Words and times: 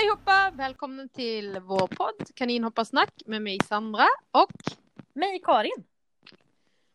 allihopa! 0.00 0.50
Välkomna 0.56 1.08
till 1.08 1.60
vår 1.60 1.86
podd 1.86 2.34
Kaninhopparsnack 2.34 3.22
med 3.26 3.42
mig 3.42 3.58
Sandra 3.64 4.06
och 4.30 4.52
Mig 5.12 5.40
Karin. 5.44 5.84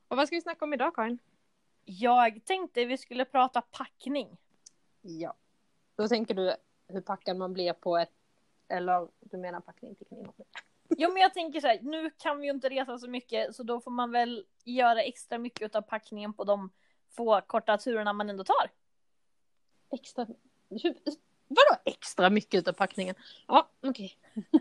Och 0.08 0.18
vad 0.18 0.28
ska 0.28 0.36
vi 0.36 0.42
snacka 0.42 0.66
om 0.66 0.74
idag 0.74 0.96
Karin? 0.96 1.20
Jag 1.84 2.46
tänkte 2.46 2.86
vi 2.86 2.98
skulle 2.98 3.26
prata 3.26 3.62
packning. 3.62 4.38
Ja. 5.02 5.34
Då 5.96 6.08
tänker 6.08 6.34
du 6.34 6.56
hur 6.88 7.02
packad 7.02 7.38
man 7.38 7.54
blir 7.54 7.74
på 7.74 7.98
ett... 7.98 8.14
Eller 8.68 9.08
du 9.20 9.38
menar 9.38 9.60
packning 9.60 9.96
till 9.96 10.08
kaninhoppning? 10.08 10.48
Jo 10.90 11.14
men 11.14 11.22
jag 11.22 11.34
tänker 11.34 11.62
så 11.62 11.68
här, 11.68 11.80
nu 11.82 12.10
kan 12.10 12.40
vi 12.40 12.48
ju 12.48 12.52
inte 12.52 12.70
resa 12.70 13.00
så 13.00 13.10
mycket 13.10 13.56
så 13.56 13.64
då 13.64 13.82
får 13.82 13.92
man 13.92 14.12
väl 14.12 14.46
göra 14.64 15.02
extra 15.02 15.38
mycket 15.38 15.76
av 15.76 15.82
packningen 15.82 16.34
på 16.34 16.44
de 16.44 16.70
få 17.10 17.42
korta 17.42 17.78
turerna 17.78 18.14
man 18.14 18.30
ändå 18.30 18.44
tar. 18.44 18.72
Extra... 19.92 20.28
Vadå 21.48 21.82
extra 21.86 22.30
mycket 22.30 22.60
utav 22.60 22.74
packningen? 22.74 23.16
Ja, 23.48 23.70
okej. 23.84 24.18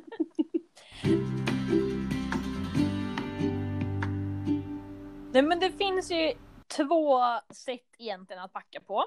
Nej 5.32 5.42
men 5.42 5.60
det 5.60 5.70
finns 5.70 6.10
ju 6.10 6.32
två 6.76 7.20
sätt 7.50 7.94
egentligen 7.98 8.42
att 8.42 8.52
packa 8.52 8.80
på. 8.80 9.04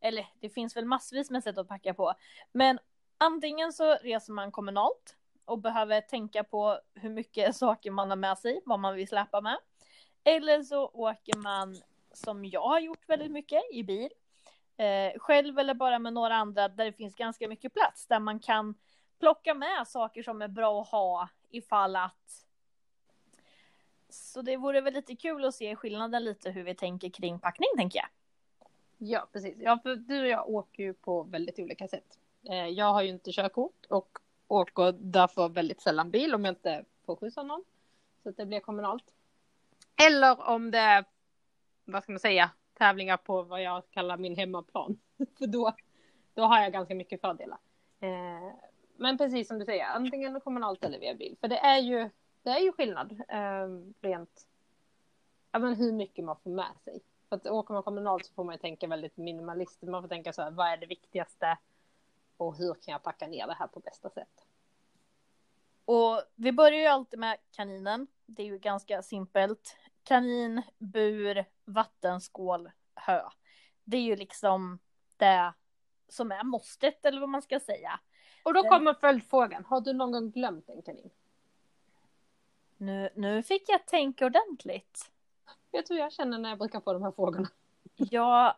Eller 0.00 0.26
det 0.40 0.50
finns 0.50 0.76
väl 0.76 0.84
massvis 0.84 1.30
med 1.30 1.42
sätt 1.42 1.58
att 1.58 1.68
packa 1.68 1.94
på. 1.94 2.14
Men 2.52 2.78
antingen 3.18 3.72
så 3.72 3.94
reser 3.94 4.32
man 4.32 4.52
kommunalt 4.52 5.16
och 5.44 5.58
behöver 5.58 6.00
tänka 6.00 6.44
på 6.44 6.78
hur 6.94 7.10
mycket 7.10 7.56
saker 7.62 7.90
man 7.90 8.10
har 8.10 8.16
med 8.16 8.38
sig, 8.38 8.60
vad 8.64 8.80
man 8.80 8.94
vill 8.94 9.08
släpa 9.08 9.40
med. 9.40 9.58
Eller 10.24 10.62
så 10.62 10.86
åker 10.86 11.36
man, 11.36 11.76
som 12.12 12.44
jag 12.44 12.68
har 12.68 12.80
gjort 12.80 13.08
väldigt 13.08 13.32
mycket, 13.32 13.62
i 13.72 13.82
bil. 13.82 14.10
Eh, 14.76 15.18
själv 15.18 15.58
eller 15.58 15.74
bara 15.74 15.98
med 15.98 16.12
några 16.12 16.34
andra 16.34 16.68
där 16.68 16.84
det 16.84 16.92
finns 16.92 17.14
ganska 17.14 17.48
mycket 17.48 17.74
plats. 17.74 18.06
Där 18.06 18.20
man 18.20 18.38
kan 18.38 18.74
plocka 19.18 19.54
med 19.54 19.88
saker 19.88 20.22
som 20.22 20.42
är 20.42 20.48
bra 20.48 20.80
att 20.80 20.88
ha 20.88 21.28
ifall 21.50 21.96
att 21.96 22.46
så 24.08 24.42
det 24.42 24.56
vore 24.56 24.80
väl 24.80 24.94
lite 24.94 25.16
kul 25.16 25.44
att 25.44 25.54
se 25.54 25.76
skillnaden 25.76 26.24
lite 26.24 26.50
hur 26.50 26.62
vi 26.62 26.74
tänker 26.74 27.10
kring 27.10 27.38
packning 27.38 27.68
tänker 27.76 27.98
jag. 27.98 28.08
Ja, 28.98 29.28
precis. 29.32 29.56
Ja, 29.58 29.78
för 29.82 29.96
du 29.96 30.20
och 30.20 30.28
jag 30.28 30.48
åker 30.48 30.82
ju 30.82 30.94
på 30.94 31.22
väldigt 31.22 31.58
olika 31.58 31.88
sätt. 31.88 32.18
Eh, 32.48 32.68
jag 32.68 32.92
har 32.92 33.02
ju 33.02 33.08
inte 33.08 33.32
körkort 33.32 33.86
och 33.88 34.18
åker 34.48 34.94
därför 34.98 35.48
väldigt 35.48 35.80
sällan 35.80 36.10
bil 36.10 36.34
om 36.34 36.44
jag 36.44 36.52
inte 36.52 36.84
får 37.06 37.16
skjuts 37.16 37.38
av 37.38 37.46
någon. 37.46 37.64
Så 38.22 38.28
att 38.28 38.36
det 38.36 38.46
blir 38.46 38.60
kommunalt. 38.60 39.04
Eller 40.06 40.48
om 40.48 40.70
det 40.70 40.78
är, 40.78 41.04
vad 41.84 42.02
ska 42.02 42.12
man 42.12 42.20
säga, 42.20 42.50
tävlingar 42.74 43.16
på 43.16 43.42
vad 43.42 43.62
jag 43.62 43.82
kallar 43.90 44.16
min 44.16 44.36
hemmaplan. 44.36 44.98
för 45.38 45.46
då, 45.46 45.74
då 46.34 46.42
har 46.42 46.60
jag 46.60 46.72
ganska 46.72 46.94
mycket 46.94 47.20
fördelar. 47.20 47.58
Eh, 48.00 48.54
men 48.96 49.18
precis 49.18 49.48
som 49.48 49.58
du 49.58 49.64
säger, 49.64 49.84
antingen 49.84 50.40
kommunalt 50.40 50.84
eller 50.84 50.98
via 50.98 51.14
bil. 51.14 51.36
För 51.40 51.48
det 51.48 51.58
är 51.58 51.78
ju, 51.78 52.10
det 52.42 52.50
är 52.50 52.60
ju 52.60 52.72
skillnad 52.72 53.12
eh, 53.28 53.68
rent, 54.00 54.46
ja 55.52 55.58
men 55.58 55.74
hur 55.74 55.92
mycket 55.92 56.24
man 56.24 56.36
får 56.42 56.50
med 56.50 56.72
sig. 56.84 57.00
För 57.28 57.36
att 57.36 57.46
åker 57.46 57.74
man 57.74 57.82
kommunalt 57.82 58.26
så 58.26 58.34
får 58.34 58.44
man 58.44 58.54
ju 58.54 58.58
tänka 58.58 58.86
väldigt 58.86 59.16
minimalistiskt. 59.16 59.90
Man 59.90 60.02
får 60.02 60.08
tänka 60.08 60.32
så 60.32 60.42
här, 60.42 60.50
vad 60.50 60.66
är 60.66 60.76
det 60.76 60.86
viktigaste? 60.86 61.58
Och 62.36 62.56
hur 62.56 62.74
kan 62.74 62.92
jag 62.92 63.02
packa 63.02 63.26
ner 63.26 63.46
det 63.46 63.54
här 63.54 63.66
på 63.66 63.80
bästa 63.80 64.10
sätt? 64.10 64.46
Och 65.84 66.22
vi 66.34 66.52
börjar 66.52 66.80
ju 66.80 66.86
alltid 66.86 67.18
med 67.18 67.38
kaninen. 67.50 68.06
Det 68.26 68.42
är 68.42 68.46
ju 68.46 68.58
ganska 68.58 69.02
simpelt. 69.02 69.76
Kanin, 70.04 70.62
bur, 70.78 71.44
vattenskål, 71.64 72.70
hö. 72.94 73.22
Det 73.84 73.96
är 73.96 74.02
ju 74.02 74.16
liksom 74.16 74.78
det 75.16 75.52
som 76.08 76.32
är 76.32 76.44
måstet 76.44 77.04
eller 77.04 77.20
vad 77.20 77.28
man 77.28 77.42
ska 77.42 77.60
säga. 77.60 78.00
Och 78.44 78.54
då 78.54 78.62
kommer 78.62 78.94
följdfrågan, 78.94 79.64
har 79.64 79.80
du 79.80 79.92
någon 79.92 80.12
gång 80.12 80.30
glömt 80.30 80.68
en 80.68 80.82
kanin? 80.82 81.10
Nu, 82.76 83.10
nu 83.14 83.42
fick 83.42 83.68
jag 83.68 83.86
tänka 83.86 84.26
ordentligt. 84.26 85.10
Vet 85.72 85.86
du 85.86 85.94
hur 85.94 86.00
jag 86.00 86.12
känner 86.12 86.38
när 86.38 86.48
jag 86.48 86.58
brukar 86.58 86.80
få 86.80 86.92
de 86.92 87.02
här 87.02 87.12
frågorna? 87.12 87.48
Jag 87.96 88.54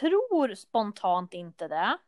tror 0.00 0.54
spontant 0.54 1.34
inte 1.34 1.68
det. 1.68 1.98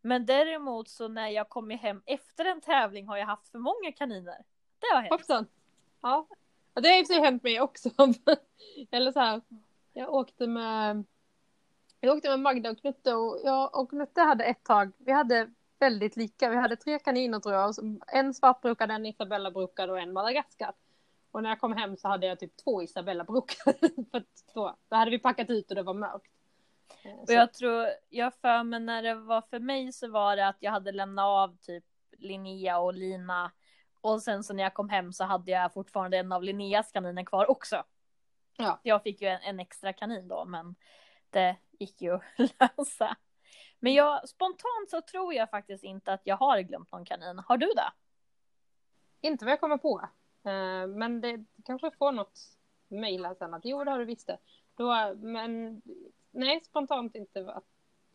Men 0.00 0.26
däremot 0.26 0.88
så 0.88 1.08
när 1.08 1.28
jag 1.28 1.48
kommer 1.48 1.76
hem 1.76 2.02
efter 2.06 2.44
en 2.44 2.60
tävling 2.60 3.08
har 3.08 3.16
jag 3.16 3.26
haft 3.26 3.48
för 3.48 3.58
många 3.58 3.92
kaniner. 3.96 4.44
Det 4.78 4.86
har 4.94 5.00
hänt. 5.00 5.10
Hoppsan! 5.10 5.46
Ja. 6.00 6.26
Ja 6.76 6.82
det 6.82 6.88
har 6.88 6.98
i 6.98 7.02
och 7.02 7.06
för 7.06 7.14
sig 7.14 7.22
hänt 7.22 7.42
mig 7.42 7.60
också. 7.60 7.90
Eller 8.90 9.12
så 9.12 9.20
här, 9.20 9.40
jag 9.92 10.14
åkte 10.14 10.46
med 10.46 11.04
jag 12.00 12.16
åkte 12.16 12.28
med 12.28 12.40
Magda 12.40 12.70
och 12.70 12.78
Knutte 12.78 13.14
och 13.14 13.40
jag 13.44 13.80
och 13.80 13.90
Knutte 13.90 14.20
hade 14.20 14.44
ett 14.44 14.64
tag, 14.64 14.92
vi 14.98 15.12
hade 15.12 15.50
väldigt 15.78 16.16
lika, 16.16 16.50
vi 16.50 16.56
hade 16.56 16.76
tre 16.76 16.98
kaniner 16.98 17.40
tror 17.40 17.54
jag, 17.54 17.74
en 18.06 18.34
svartbrokad, 18.34 18.90
en 18.90 19.06
Isabella-brokad 19.06 19.90
och 19.90 20.00
en 20.00 20.12
Madagaskar. 20.12 20.72
Och 21.30 21.42
när 21.42 21.50
jag 21.50 21.60
kom 21.60 21.72
hem 21.72 21.96
så 21.96 22.08
hade 22.08 22.26
jag 22.26 22.40
typ 22.40 22.56
två 22.56 22.82
Isabella-brokade. 22.82 23.78
för 24.10 24.24
då, 24.54 24.76
då 24.88 24.96
hade 24.96 25.10
vi 25.10 25.18
packat 25.18 25.50
ut 25.50 25.70
och 25.70 25.74
det 25.74 25.82
var 25.82 25.94
mörkt. 25.94 26.32
Och 27.18 27.32
jag 27.32 27.52
tror, 27.52 27.86
jag 28.08 28.34
för 28.34 28.62
mig 28.62 28.80
när 28.80 29.02
det 29.02 29.14
var 29.14 29.40
för 29.50 29.58
mig 29.58 29.92
så 29.92 30.08
var 30.08 30.36
det 30.36 30.48
att 30.48 30.56
jag 30.60 30.70
hade 30.70 30.92
lämnat 30.92 31.24
av 31.24 31.56
typ 31.56 31.84
Linnea 32.18 32.78
och 32.78 32.94
Lina. 32.94 33.52
Och 34.06 34.22
sen 34.22 34.44
så 34.44 34.54
när 34.54 34.62
jag 34.62 34.74
kom 34.74 34.88
hem 34.88 35.12
så 35.12 35.24
hade 35.24 35.50
jag 35.50 35.72
fortfarande 35.72 36.18
en 36.18 36.32
av 36.32 36.42
Linneas 36.42 36.92
kaniner 36.92 37.24
kvar 37.24 37.50
också. 37.50 37.84
Ja. 38.56 38.80
Jag 38.82 39.02
fick 39.02 39.22
ju 39.22 39.28
en, 39.28 39.40
en 39.42 39.60
extra 39.60 39.92
kanin 39.92 40.28
då, 40.28 40.44
men 40.44 40.74
det 41.30 41.56
gick 41.78 42.02
ju 42.02 42.14
att 42.14 42.22
lösa. 42.78 43.16
Men 43.78 43.94
jag, 43.94 44.28
spontant 44.28 44.90
så 44.90 45.02
tror 45.02 45.34
jag 45.34 45.50
faktiskt 45.50 45.84
inte 45.84 46.12
att 46.12 46.20
jag 46.24 46.36
har 46.36 46.60
glömt 46.60 46.92
någon 46.92 47.04
kanin. 47.04 47.38
Har 47.38 47.56
du 47.56 47.66
det? 47.66 47.92
Inte 49.20 49.44
vad 49.44 49.52
jag 49.52 49.60
kommer 49.60 49.78
på. 49.78 50.00
Uh, 50.46 50.86
men 50.86 51.20
det 51.20 51.44
kanske 51.64 51.90
får 51.90 52.12
något 52.12 52.40
mejl 52.88 53.24
här 53.24 53.34
sen 53.34 53.54
att 53.54 53.64
jo, 53.64 53.84
det 53.84 53.90
har 53.90 53.98
du 53.98 54.04
visst 54.04 54.26
det. 54.26 54.38
Då, 54.74 55.14
men 55.14 55.82
nej, 56.30 56.64
spontant 56.64 57.14
inte 57.14 57.52
att 57.52 57.64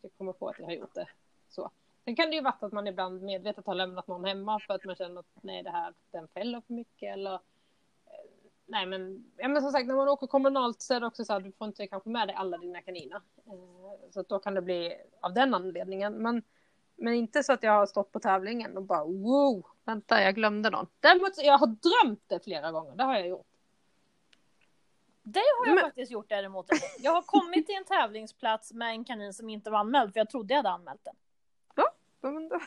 jag 0.01 0.11
kommer 0.17 0.33
på 0.33 0.49
att 0.49 0.59
jag 0.59 0.65
har 0.65 0.73
gjort 0.73 0.93
det 0.93 1.07
så. 1.49 1.71
Sen 2.05 2.15
kan 2.15 2.29
det 2.29 2.35
ju 2.35 2.41
vara 2.41 2.55
att 2.59 2.71
man 2.71 2.87
ibland 2.87 3.21
medvetet 3.21 3.65
har 3.65 3.75
lämnat 3.75 4.07
någon 4.07 4.25
hemma 4.25 4.59
för 4.59 4.73
att 4.73 4.85
man 4.85 4.95
känner 4.95 5.19
att 5.19 5.25
nej, 5.41 5.63
det 5.63 5.69
här, 5.69 5.93
den 6.11 6.27
fäller 6.27 6.61
för 6.61 6.73
mycket 6.73 7.13
eller 7.13 7.39
nej 8.65 8.85
men, 8.85 9.31
ja, 9.37 9.47
men 9.47 9.61
som 9.61 9.71
sagt 9.71 9.87
när 9.87 9.95
man 9.95 10.09
åker 10.09 10.27
kommunalt 10.27 10.81
så 10.81 10.93
är 10.93 10.99
det 10.99 11.05
också 11.05 11.25
så 11.25 11.33
att 11.33 11.43
du 11.43 11.51
får 11.51 11.67
inte 11.67 11.87
kanske 11.87 12.09
med 12.09 12.27
dig 12.27 12.35
alla 12.35 12.57
dina 12.57 12.81
kaniner. 12.81 13.21
Eh, 13.45 14.11
så 14.11 14.19
att 14.19 14.29
då 14.29 14.39
kan 14.39 14.53
det 14.53 14.61
bli 14.61 14.97
av 15.21 15.33
den 15.33 15.53
anledningen. 15.53 16.13
Men, 16.13 16.43
men 16.95 17.13
inte 17.13 17.43
så 17.43 17.53
att 17.53 17.63
jag 17.63 17.71
har 17.71 17.85
stått 17.85 18.11
på 18.11 18.19
tävlingen 18.19 18.77
och 18.77 18.83
bara 18.83 19.05
wow, 19.05 19.65
vänta 19.83 20.21
jag 20.21 20.35
glömde 20.35 20.69
någon. 20.69 20.87
Däremot 20.99 21.43
jag 21.43 21.57
har 21.57 21.67
drömt 21.67 22.23
det 22.27 22.43
flera 22.43 22.71
gånger, 22.71 22.95
det 22.95 23.03
har 23.03 23.15
jag 23.15 23.27
gjort. 23.27 23.47
Det 25.23 25.39
har 25.39 25.67
jag 25.67 25.75
men... 25.75 25.83
faktiskt 25.83 26.11
gjort 26.11 26.29
däremot. 26.29 26.65
Jag 26.99 27.11
har 27.11 27.21
kommit 27.21 27.67
till 27.67 27.75
en 27.75 27.85
tävlingsplats 27.85 28.73
med 28.73 28.89
en 28.89 29.05
kanin 29.05 29.33
som 29.33 29.49
inte 29.49 29.69
var 29.69 29.79
anmäld 29.79 30.13
för 30.13 30.19
jag 30.19 30.29
trodde 30.29 30.53
jag 30.53 30.57
hade 30.57 30.69
anmält 30.69 31.03
den. 31.03 31.15
Men 32.21 32.49
då. 32.49 32.59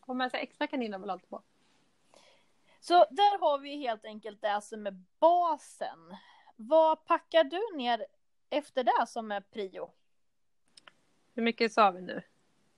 Ha 0.00 0.14
med 0.14 0.30
sig 0.30 0.40
extra 0.40 0.66
kaniner 0.66 0.98
väl 0.98 1.10
alltid 1.10 1.28
bra. 1.28 1.42
Så 2.80 2.94
där 3.10 3.40
har 3.40 3.58
vi 3.58 3.76
helt 3.76 4.04
enkelt 4.04 4.42
det 4.42 4.60
som 4.62 4.86
är 4.86 5.02
basen. 5.18 6.16
Vad 6.56 7.04
packar 7.04 7.44
du 7.44 7.76
ner 7.76 8.06
efter 8.50 8.84
det 8.84 9.06
som 9.06 9.32
är 9.32 9.40
prio? 9.40 9.90
Hur 11.34 11.42
mycket 11.42 11.72
sa 11.72 11.90
vi 11.90 12.00
nu? 12.00 12.22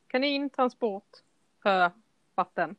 Kanin, 0.06 0.50
transport, 0.50 1.08
sjö, 1.58 1.90
vatten. 2.34 2.76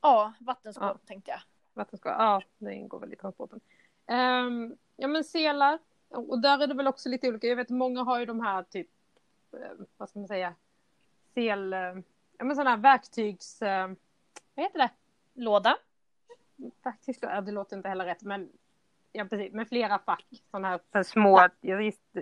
Ja, 0.00 0.32
vattenskål 0.40 0.88
ja. 0.88 0.98
tänkte 1.06 1.30
jag. 1.30 1.40
Vattenskål, 1.74 2.12
ja 2.12 2.42
det 2.58 2.74
ingår 2.74 3.00
väl 3.00 3.12
i 3.12 3.16
transporten. 3.16 3.60
Um, 4.06 4.76
ja 4.96 5.08
men 5.08 5.24
selar, 5.24 5.78
och 6.08 6.40
där 6.40 6.58
är 6.58 6.66
det 6.66 6.74
väl 6.74 6.86
också 6.86 7.08
lite 7.08 7.28
olika. 7.28 7.46
Jag 7.46 7.56
vet 7.56 7.70
många 7.70 8.02
har 8.02 8.18
ju 8.20 8.26
de 8.26 8.40
här 8.40 8.62
typ, 8.62 8.88
eh, 9.52 9.86
vad 9.96 10.08
ska 10.08 10.18
man 10.18 10.28
säga, 10.28 10.54
sel, 11.36 11.72
eh, 11.72 11.80
ja 12.38 12.44
men 12.44 12.56
sådana 12.56 12.70
här 12.70 12.76
verktygs, 12.76 13.62
uh, 13.62 13.68
vad 14.54 14.64
heter 14.64 14.78
det? 14.78 14.90
Låda 15.34 15.76
faktiskt, 16.82 17.22
ja, 17.22 17.40
det 17.40 17.52
låter 17.52 17.76
inte 17.76 17.88
heller 17.88 18.04
rätt, 18.04 18.22
men 18.22 18.52
ja, 19.12 19.24
precis, 19.24 19.52
med 19.52 19.68
flera 19.68 19.98
fack. 19.98 20.26
Sådana 20.50 20.68
här 20.68 20.80
för 20.92 21.02
små, 21.02 21.48
ja, 21.60 21.76
visst, 21.76 22.16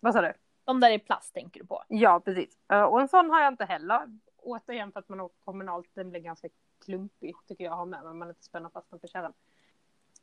vad 0.00 0.12
sa 0.12 0.20
du? 0.20 0.32
De 0.64 0.80
där 0.80 0.90
i 0.90 0.98
plast 0.98 1.34
tänker 1.34 1.60
du 1.60 1.66
på? 1.66 1.84
Ja, 1.88 2.20
precis. 2.20 2.58
Eh, 2.68 2.82
och 2.82 3.00
en 3.00 3.08
sån 3.08 3.30
har 3.30 3.40
jag 3.40 3.52
inte 3.52 3.64
heller. 3.64 4.18
Återigen 4.36 4.92
för 4.92 5.00
att 5.00 5.08
man 5.08 5.20
åker 5.20 5.36
kommunalt, 5.44 5.90
den 5.94 6.10
blir 6.10 6.20
ganska 6.20 6.48
klumpig 6.84 7.34
tycker 7.48 7.64
jag 7.64 7.72
att 7.72 7.78
ha 7.78 7.84
med 7.84 8.04
mig, 8.04 8.14
man 8.14 8.28
inte 8.28 8.42
spänner 8.42 8.68
fast 8.68 8.90
den 8.90 8.98
på 8.98 9.06
kärran. 9.06 9.32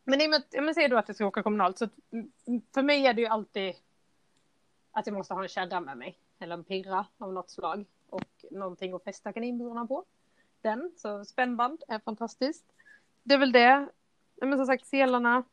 Men 0.04 0.22
i 0.22 0.26
och 0.26 0.30
med, 0.30 0.44
jag 0.52 0.76
säger 0.76 0.90
då 0.90 0.98
att 0.98 1.08
jag 1.08 1.16
ska 1.16 1.26
åka 1.26 1.44
kommunalt, 1.44 1.78
så 1.78 1.88
för 2.74 2.84
mig 2.84 3.08
är 3.08 3.14
det 3.14 3.22
ju 3.22 3.28
alltid 3.28 3.76
att 4.92 5.08
jag 5.08 5.14
måste 5.14 5.34
ha 5.34 5.42
en 5.42 5.50
kärra 5.50 5.80
med 5.80 5.98
mig, 5.98 6.18
eller 6.40 6.54
en 6.54 6.64
pirra 6.64 7.06
av 7.18 7.34
något 7.34 7.50
slag 7.50 7.86
någonting 8.54 8.94
att 8.94 9.04
fästa 9.04 9.34
kaninburarna 9.34 9.86
på. 9.88 10.06
Den, 10.62 10.92
så 10.98 11.26
spännband 11.26 11.84
är 11.88 12.00
fantastiskt 12.00 12.66
det 13.24 13.34
är 13.34 13.38
väl 13.38 13.52
det. 13.52 13.90
Men 14.36 14.58
som 14.58 14.66
sagt, 14.66 14.86
selarna. 14.86 15.44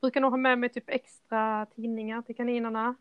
Brukar 0.00 0.20
nog 0.20 0.30
ha 0.30 0.36
med 0.38 0.58
mig 0.58 0.68
typ 0.68 0.84
extra 0.90 1.66
tidningar 1.74 2.22
till 2.22 2.36
kaninerna. 2.36 2.94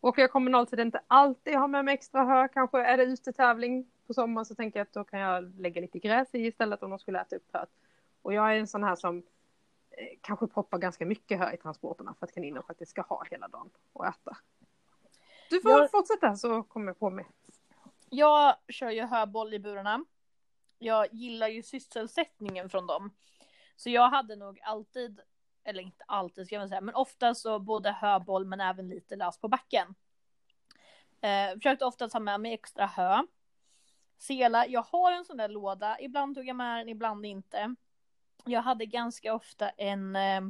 Och 0.00 0.18
jag 0.18 0.30
kommunalt 0.32 0.70
så 0.70 0.76
det 0.76 0.82
inte 0.82 1.00
alltid 1.06 1.54
har 1.54 1.68
med 1.68 1.84
mig 1.84 1.94
extra 1.94 2.24
hö. 2.24 2.48
Kanske 2.48 2.82
är 2.82 2.96
det 2.96 3.04
utetävling 3.04 3.86
på 4.06 4.14
sommaren 4.14 4.46
så 4.46 4.54
tänker 4.54 4.78
jag 4.78 4.84
att 4.86 4.92
då 4.92 5.04
kan 5.04 5.20
jag 5.20 5.60
lägga 5.60 5.80
lite 5.80 5.98
gräs 5.98 6.34
i 6.34 6.46
istället 6.46 6.82
om 6.82 6.90
de 6.90 6.98
skulle 6.98 7.20
äta 7.20 7.36
upp 7.36 7.48
höet. 7.52 7.68
Och 8.22 8.34
jag 8.34 8.52
är 8.52 8.56
en 8.60 8.66
sån 8.66 8.84
här 8.84 8.96
som 8.96 9.18
eh, 9.90 10.18
kanske 10.20 10.46
proppar 10.46 10.78
ganska 10.78 11.06
mycket 11.06 11.38
hö 11.38 11.52
i 11.52 11.56
transporterna 11.56 12.14
för 12.18 12.26
att 12.26 12.32
kaniner 12.34 12.62
faktiskt 12.62 12.90
ska 12.90 13.02
ha 13.02 13.24
hela 13.30 13.48
dagen 13.48 13.70
och 13.92 14.06
äta. 14.06 14.36
Du 15.50 15.60
får 15.60 15.70
Jag- 15.70 15.90
fortsätta 15.90 16.36
så 16.36 16.62
kommer 16.62 16.86
jag 16.86 16.98
på 16.98 17.10
mig. 17.10 17.26
Jag 18.14 18.56
kör 18.68 18.90
ju 18.90 19.02
höboll 19.02 19.54
i 19.54 19.58
burarna. 19.58 20.04
Jag 20.78 21.14
gillar 21.14 21.48
ju 21.48 21.62
sysselsättningen 21.62 22.70
från 22.70 22.86
dem. 22.86 23.14
Så 23.76 23.90
jag 23.90 24.10
hade 24.10 24.36
nog 24.36 24.60
alltid, 24.62 25.20
eller 25.64 25.82
inte 25.82 26.04
alltid 26.08 26.46
ska 26.46 26.54
jag 26.54 26.68
säga, 26.68 26.80
men 26.80 26.94
ofta 26.94 27.34
så 27.34 27.58
både 27.58 27.90
höboll 27.90 28.44
men 28.44 28.60
även 28.60 28.88
lite 28.88 29.16
lös 29.16 29.38
på 29.38 29.48
backen. 29.48 29.94
Eh, 31.20 31.54
försökte 31.54 31.84
ofta 31.84 32.08
ta 32.08 32.20
med 32.20 32.40
mig 32.40 32.54
extra 32.54 32.86
hö. 32.86 33.22
Sela, 34.18 34.66
jag 34.66 34.82
har 34.82 35.12
en 35.12 35.24
sån 35.24 35.36
där 35.36 35.48
låda, 35.48 36.00
ibland 36.00 36.34
tog 36.34 36.48
jag 36.48 36.56
med 36.56 36.80
den, 36.80 36.88
ibland 36.88 37.26
inte. 37.26 37.74
Jag 38.44 38.62
hade 38.62 38.86
ganska 38.86 39.34
ofta 39.34 39.70
en 39.70 40.16
eh, 40.16 40.40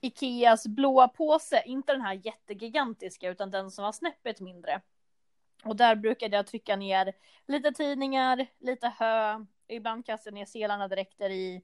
Ikeas 0.00 0.66
blåa 0.66 1.08
påse, 1.08 1.62
inte 1.66 1.92
den 1.92 2.02
här 2.02 2.20
jättegigantiska 2.24 3.30
utan 3.30 3.50
den 3.50 3.70
som 3.70 3.84
var 3.84 3.92
snäppet 3.92 4.40
mindre. 4.40 4.80
Och 5.64 5.76
där 5.76 5.96
brukade 5.96 6.36
jag 6.36 6.46
trycka 6.46 6.76
ner 6.76 7.12
lite 7.46 7.72
tidningar, 7.72 8.46
lite 8.58 8.92
hö, 8.98 9.44
ibland 9.68 10.06
kastade 10.06 10.30
jag 10.36 10.40
ner 10.40 10.46
selarna 10.46 10.88
direkt 10.88 11.18
där 11.18 11.30
i. 11.30 11.62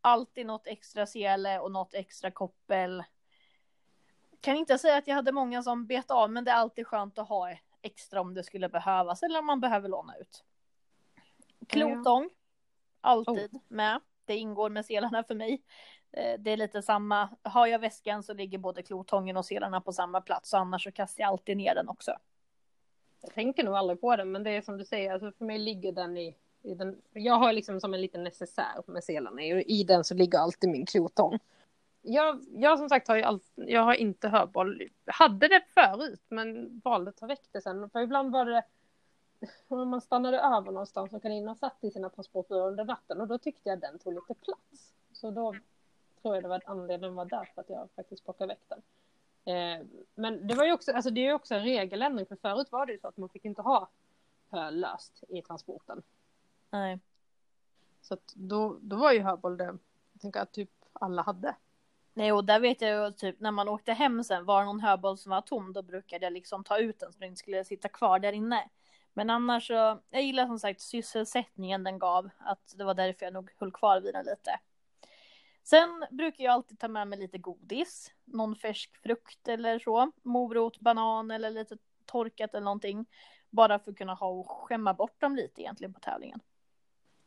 Alltid 0.00 0.46
något 0.46 0.66
extra 0.66 1.06
sele 1.06 1.58
och 1.58 1.72
något 1.72 1.94
extra 1.94 2.30
koppel. 2.30 3.04
Kan 4.40 4.56
inte 4.56 4.78
säga 4.78 4.96
att 4.96 5.06
jag 5.06 5.14
hade 5.14 5.32
många 5.32 5.62
som 5.62 5.86
bet 5.86 6.10
av, 6.10 6.30
men 6.30 6.44
det 6.44 6.50
är 6.50 6.54
alltid 6.54 6.86
skönt 6.86 7.18
att 7.18 7.28
ha 7.28 7.50
extra 7.82 8.20
om 8.20 8.34
det 8.34 8.42
skulle 8.44 8.68
behövas 8.68 9.22
eller 9.22 9.38
om 9.38 9.46
man 9.46 9.60
behöver 9.60 9.88
låna 9.88 10.16
ut. 10.16 10.44
Klotång, 11.66 12.30
alltid 13.00 13.60
med. 13.68 14.00
Det 14.24 14.36
ingår 14.36 14.70
med 14.70 14.86
selarna 14.86 15.24
för 15.24 15.34
mig. 15.34 15.62
Eh, 16.12 16.40
Det 16.40 16.50
är 16.50 16.56
lite 16.56 16.82
samma, 16.82 17.28
har 17.42 17.66
jag 17.66 17.78
väskan 17.78 18.22
så 18.22 18.34
ligger 18.34 18.58
både 18.58 18.82
klotången 18.82 19.36
och 19.36 19.44
selarna 19.46 19.80
på 19.80 19.92
samma 19.92 20.20
plats, 20.20 20.50
så 20.50 20.56
annars 20.56 20.84
så 20.84 20.92
kastar 20.92 21.22
jag 21.22 21.28
alltid 21.28 21.56
ner 21.56 21.74
den 21.74 21.88
också. 21.88 22.18
Jag 23.20 23.34
tänker 23.34 23.64
nog 23.64 23.74
aldrig 23.74 24.00
på 24.00 24.16
den, 24.16 24.32
men 24.32 24.42
det 24.42 24.50
är 24.50 24.62
som 24.62 24.78
du 24.78 24.84
säger, 24.84 25.12
alltså 25.12 25.32
för 25.32 25.44
mig 25.44 25.58
ligger 25.58 25.92
den 25.92 26.16
i, 26.16 26.36
i 26.62 26.74
den. 26.74 27.02
Jag 27.12 27.38
har 27.38 27.52
liksom 27.52 27.80
som 27.80 27.94
en 27.94 28.00
liten 28.00 28.24
necessär 28.24 28.82
med 28.86 29.04
selarna 29.04 29.42
i 29.42 29.54
och 29.54 29.62
i 29.66 29.84
den 29.84 30.04
så 30.04 30.14
ligger 30.14 30.38
alltid 30.38 30.70
min 30.70 30.86
krotong. 30.86 31.38
Jag, 32.02 32.44
jag 32.52 32.78
som 32.78 32.88
sagt 32.88 33.08
har 33.08 33.16
ju 33.16 33.22
allt, 33.22 33.52
jag 33.54 33.82
har 33.82 33.94
inte 33.94 34.28
hörboll. 34.28 34.82
Hade 35.06 35.48
det 35.48 35.62
förut, 35.74 36.22
men 36.28 36.80
valde 36.84 37.08
att 37.08 37.16
ta 37.16 37.26
väck 37.26 37.48
det 37.52 37.60
sen. 37.60 37.90
För 37.90 38.00
ibland 38.00 38.32
var 38.32 38.44
det, 38.44 38.62
om 39.68 39.88
man 39.88 40.00
stannade 40.00 40.38
över 40.38 40.72
någonstans 40.72 41.12
och 41.12 41.22
kaninerna 41.22 41.54
satt 41.54 41.84
i 41.84 41.90
sina 41.90 42.10
transportburar 42.10 42.66
under 42.66 42.84
natten 42.84 43.20
och 43.20 43.28
då 43.28 43.38
tyckte 43.38 43.68
jag 43.68 43.80
den 43.80 43.98
tog 43.98 44.14
lite 44.14 44.34
plats. 44.34 44.94
Så 45.12 45.30
då 45.30 45.54
tror 46.22 46.34
jag 46.34 46.44
det 46.44 46.48
var 46.48 46.62
anledningen 46.66 47.14
var 47.14 47.24
därför 47.24 47.60
att 47.60 47.70
jag 47.70 47.88
faktiskt 47.96 48.24
plockade 48.24 48.48
väck 48.48 48.62
den. 48.68 48.82
Eh, 49.46 49.86
men 50.14 50.46
det 50.46 50.54
var 50.54 50.64
ju 50.64 50.72
också, 50.72 50.92
alltså 50.92 51.10
det 51.10 51.20
är 51.20 51.24
ju 51.24 51.32
också 51.32 51.54
en 51.54 51.62
regeländring 51.62 52.26
för 52.26 52.36
förut 52.36 52.68
var 52.70 52.86
det 52.86 52.92
ju 52.92 52.98
så 52.98 53.08
att 53.08 53.16
man 53.16 53.28
fick 53.28 53.44
inte 53.44 53.62
ha 53.62 53.90
hö 54.50 54.70
löst 54.70 55.24
i 55.28 55.42
transporten. 55.42 56.02
Nej. 56.70 57.00
Så 58.00 58.14
att 58.14 58.32
då, 58.34 58.78
då 58.80 58.96
var 58.96 59.12
ju 59.12 59.20
hörboll 59.20 59.56
det, 59.56 59.78
jag 60.12 60.20
tänker 60.20 60.40
att 60.40 60.52
typ 60.52 60.70
alla 60.92 61.22
hade. 61.22 61.56
Nej, 62.14 62.32
och 62.32 62.44
där 62.44 62.60
vet 62.60 62.80
jag 62.80 63.06
ju 63.06 63.12
typ 63.12 63.40
när 63.40 63.50
man 63.50 63.68
åkte 63.68 63.92
hem 63.92 64.24
sen, 64.24 64.44
var 64.44 64.60
det 64.60 64.66
någon 64.66 64.80
höboll 64.80 65.18
som 65.18 65.30
var 65.30 65.40
tom, 65.40 65.72
då 65.72 65.82
brukade 65.82 66.26
jag 66.26 66.32
liksom 66.32 66.64
ta 66.64 66.78
ut 66.78 66.98
den 66.98 67.12
så 67.12 67.18
den 67.18 67.28
inte 67.28 67.38
skulle 67.38 67.64
sitta 67.64 67.88
kvar 67.88 68.18
där 68.18 68.32
inne. 68.32 68.68
Men 69.12 69.30
annars 69.30 69.66
så, 69.66 70.00
jag 70.10 70.22
gillar 70.22 70.46
som 70.46 70.58
sagt 70.58 70.80
sysselsättningen 70.80 71.84
den 71.84 71.98
gav, 71.98 72.30
att 72.38 72.74
det 72.76 72.84
var 72.84 72.94
därför 72.94 73.26
jag 73.26 73.32
nog 73.32 73.50
höll 73.58 73.72
kvar 73.72 74.00
vid 74.00 74.14
den 74.14 74.24
lite. 74.24 74.60
Sen 75.66 76.06
brukar 76.10 76.44
jag 76.44 76.52
alltid 76.52 76.78
ta 76.78 76.88
med 76.88 77.08
mig 77.08 77.18
lite 77.18 77.38
godis, 77.38 78.12
någon 78.24 78.56
färsk 78.56 78.96
frukt 78.96 79.48
eller 79.48 79.78
så, 79.78 80.12
morot, 80.22 80.80
banan 80.80 81.30
eller 81.30 81.50
lite 81.50 81.76
torkat 82.04 82.54
eller 82.54 82.64
någonting. 82.64 83.06
Bara 83.50 83.78
för 83.78 83.90
att 83.90 83.98
kunna 83.98 84.14
ha 84.14 84.28
och 84.28 84.50
skämma 84.50 84.94
bort 84.94 85.20
dem 85.20 85.36
lite 85.36 85.62
egentligen 85.62 85.94
på 85.94 86.00
tävlingen. 86.00 86.40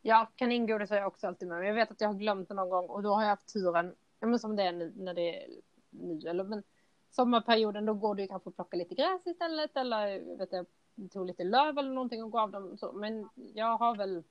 Ja, 0.02 0.32
kaningodis 0.36 0.90
har 0.90 0.98
jag 0.98 1.08
också 1.08 1.28
alltid 1.28 1.48
med 1.48 1.60
mig. 1.60 1.68
Jag 1.68 1.76
vet 1.76 1.92
att 1.92 2.02
jag 2.02 2.08
har 2.08 2.16
glömt 2.16 2.48
det 2.48 2.54
någon 2.54 2.70
gång 2.70 2.86
och 2.86 3.04
då 3.04 3.14
har 3.14 3.22
jag 3.22 3.30
haft 3.30 3.54
turen, 3.54 3.96
ja 4.20 4.28
men 4.28 4.40
som 4.40 4.56
det 4.56 4.64
är 4.64 4.72
nu 4.72 4.94
när 4.96 5.14
det 5.14 5.44
är 5.44 5.50
nu 5.90 6.30
eller 6.30 6.44
men 6.44 6.64
sommarperioden 7.10 7.86
då 7.86 7.94
går 7.94 8.16
det 8.16 8.22
ju 8.22 8.28
kanske 8.28 8.50
att 8.50 8.56
plocka 8.56 8.78
lite 8.78 8.96
gräs 8.96 9.28
istället 9.28 9.78
eller 9.78 10.38
vet 10.38 10.52
jag, 10.52 10.66
tog 11.12 11.28
lite 11.28 11.44
löv 11.44 11.78
eller 11.78 11.92
någonting 11.92 12.24
och 12.24 12.32
gav 12.32 12.52
dem 12.52 12.78
så. 12.78 12.92
Men 12.92 13.30
jag 13.36 13.78
har 13.78 13.96
väl 13.96 14.24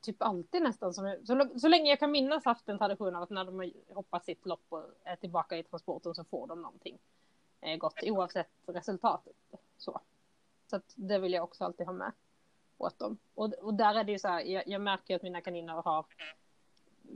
typ 0.00 0.22
alltid 0.22 0.62
nästan 0.62 0.94
som, 0.94 1.16
så, 1.24 1.58
så 1.58 1.68
länge 1.68 1.90
jag 1.90 1.98
kan 1.98 2.10
minnas 2.10 2.44
haft 2.44 2.68
en 2.68 2.78
tradition 2.78 3.16
av 3.16 3.22
att 3.22 3.30
när 3.30 3.44
de 3.44 3.58
har 3.58 3.94
hoppat 3.94 4.24
sitt 4.24 4.46
lopp 4.46 4.64
och 4.68 4.84
är 5.04 5.16
tillbaka 5.16 5.58
i 5.58 5.62
transporten 5.62 6.14
så 6.14 6.24
får 6.24 6.46
de 6.46 6.62
någonting 6.62 6.98
eh, 7.60 7.76
gott 7.76 8.02
oavsett 8.02 8.50
resultatet. 8.66 9.36
Så. 9.76 10.00
så 10.66 10.76
att 10.76 10.94
det 10.96 11.18
vill 11.18 11.32
jag 11.32 11.44
också 11.44 11.64
alltid 11.64 11.86
ha 11.86 11.92
med 11.92 12.12
åt 12.78 12.98
dem. 12.98 13.18
Och, 13.34 13.52
och 13.52 13.74
där 13.74 13.94
är 13.94 14.04
det 14.04 14.12
ju 14.12 14.18
så 14.18 14.28
här, 14.28 14.40
jag, 14.40 14.62
jag 14.66 14.80
märker 14.80 15.16
att 15.16 15.22
mina 15.22 15.40
kaniner 15.40 15.74
har 15.74 16.06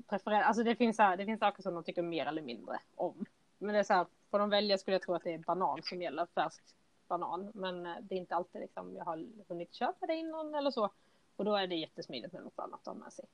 preferenser, 0.09 0.47
alltså 0.47 0.63
det 0.63 0.77
finns, 0.77 0.97
så 0.97 1.03
här, 1.03 1.17
det 1.17 1.25
finns 1.25 1.41
saker 1.41 1.63
som 1.63 1.75
de 1.75 1.85
tycker 1.85 2.03
mer 2.03 2.27
eller 2.27 2.43
mindre 2.43 2.81
om. 2.95 3.25
Men 3.59 3.73
det 3.73 3.79
är 3.79 3.85
så 3.85 3.95
här, 3.95 4.07
får 4.31 4.39
de 4.39 4.51
välja 4.51 4.79
skulle 4.79 4.95
jag 4.95 5.03
tro 5.03 5.15
att 5.15 5.25
det 5.25 5.35
är 5.35 5.39
banan 5.39 5.83
som 5.83 6.03
gäller, 6.03 6.27
färsk 6.27 6.65
banan. 7.09 7.51
Men 7.55 7.87
eh, 7.87 7.97
det 8.03 8.15
är 8.15 8.19
inte 8.19 8.35
alltid 8.35 8.61
liksom, 8.61 8.97
jag 8.97 9.05
har 9.05 9.27
hunnit 9.49 9.75
köpa 9.75 10.07
det 10.07 10.15
innan 10.15 10.55
eller 10.55 10.71
så. 10.71 10.91
Och 11.37 11.45
då 11.45 11.55
är 11.57 11.67
det 11.67 11.75
jättesmidigt 11.77 12.33
med 12.33 12.43
något 12.43 12.59
annat 12.59 12.81
att 12.81 12.87
ha 12.87 12.95
med 12.95 13.13
sig. 13.13 13.25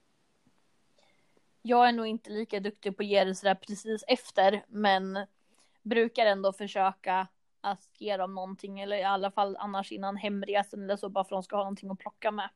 Jag 1.62 1.88
är 1.88 1.92
nog 1.92 2.06
inte 2.06 2.30
lika 2.30 2.60
duktig 2.60 2.96
på 2.96 3.02
att 3.02 3.06
ge 3.06 3.24
det 3.24 3.34
sådär 3.34 3.54
precis 3.54 4.04
efter, 4.08 4.64
men 4.68 5.26
brukar 5.82 6.26
ändå 6.26 6.52
försöka 6.52 7.26
att 7.60 7.88
ge 7.98 8.16
dem 8.16 8.34
någonting, 8.34 8.80
eller 8.80 8.96
i 8.96 9.04
alla 9.04 9.30
fall 9.30 9.56
annars 9.56 9.92
innan 9.92 10.16
hemresan 10.16 10.82
eller 10.82 10.96
så, 10.96 11.08
bara 11.08 11.24
för 11.24 11.36
att 11.36 11.42
de 11.42 11.42
ska 11.42 11.56
ha 11.56 11.62
någonting 11.62 11.90
att 11.90 11.98
plocka 11.98 12.30
med. 12.30 12.48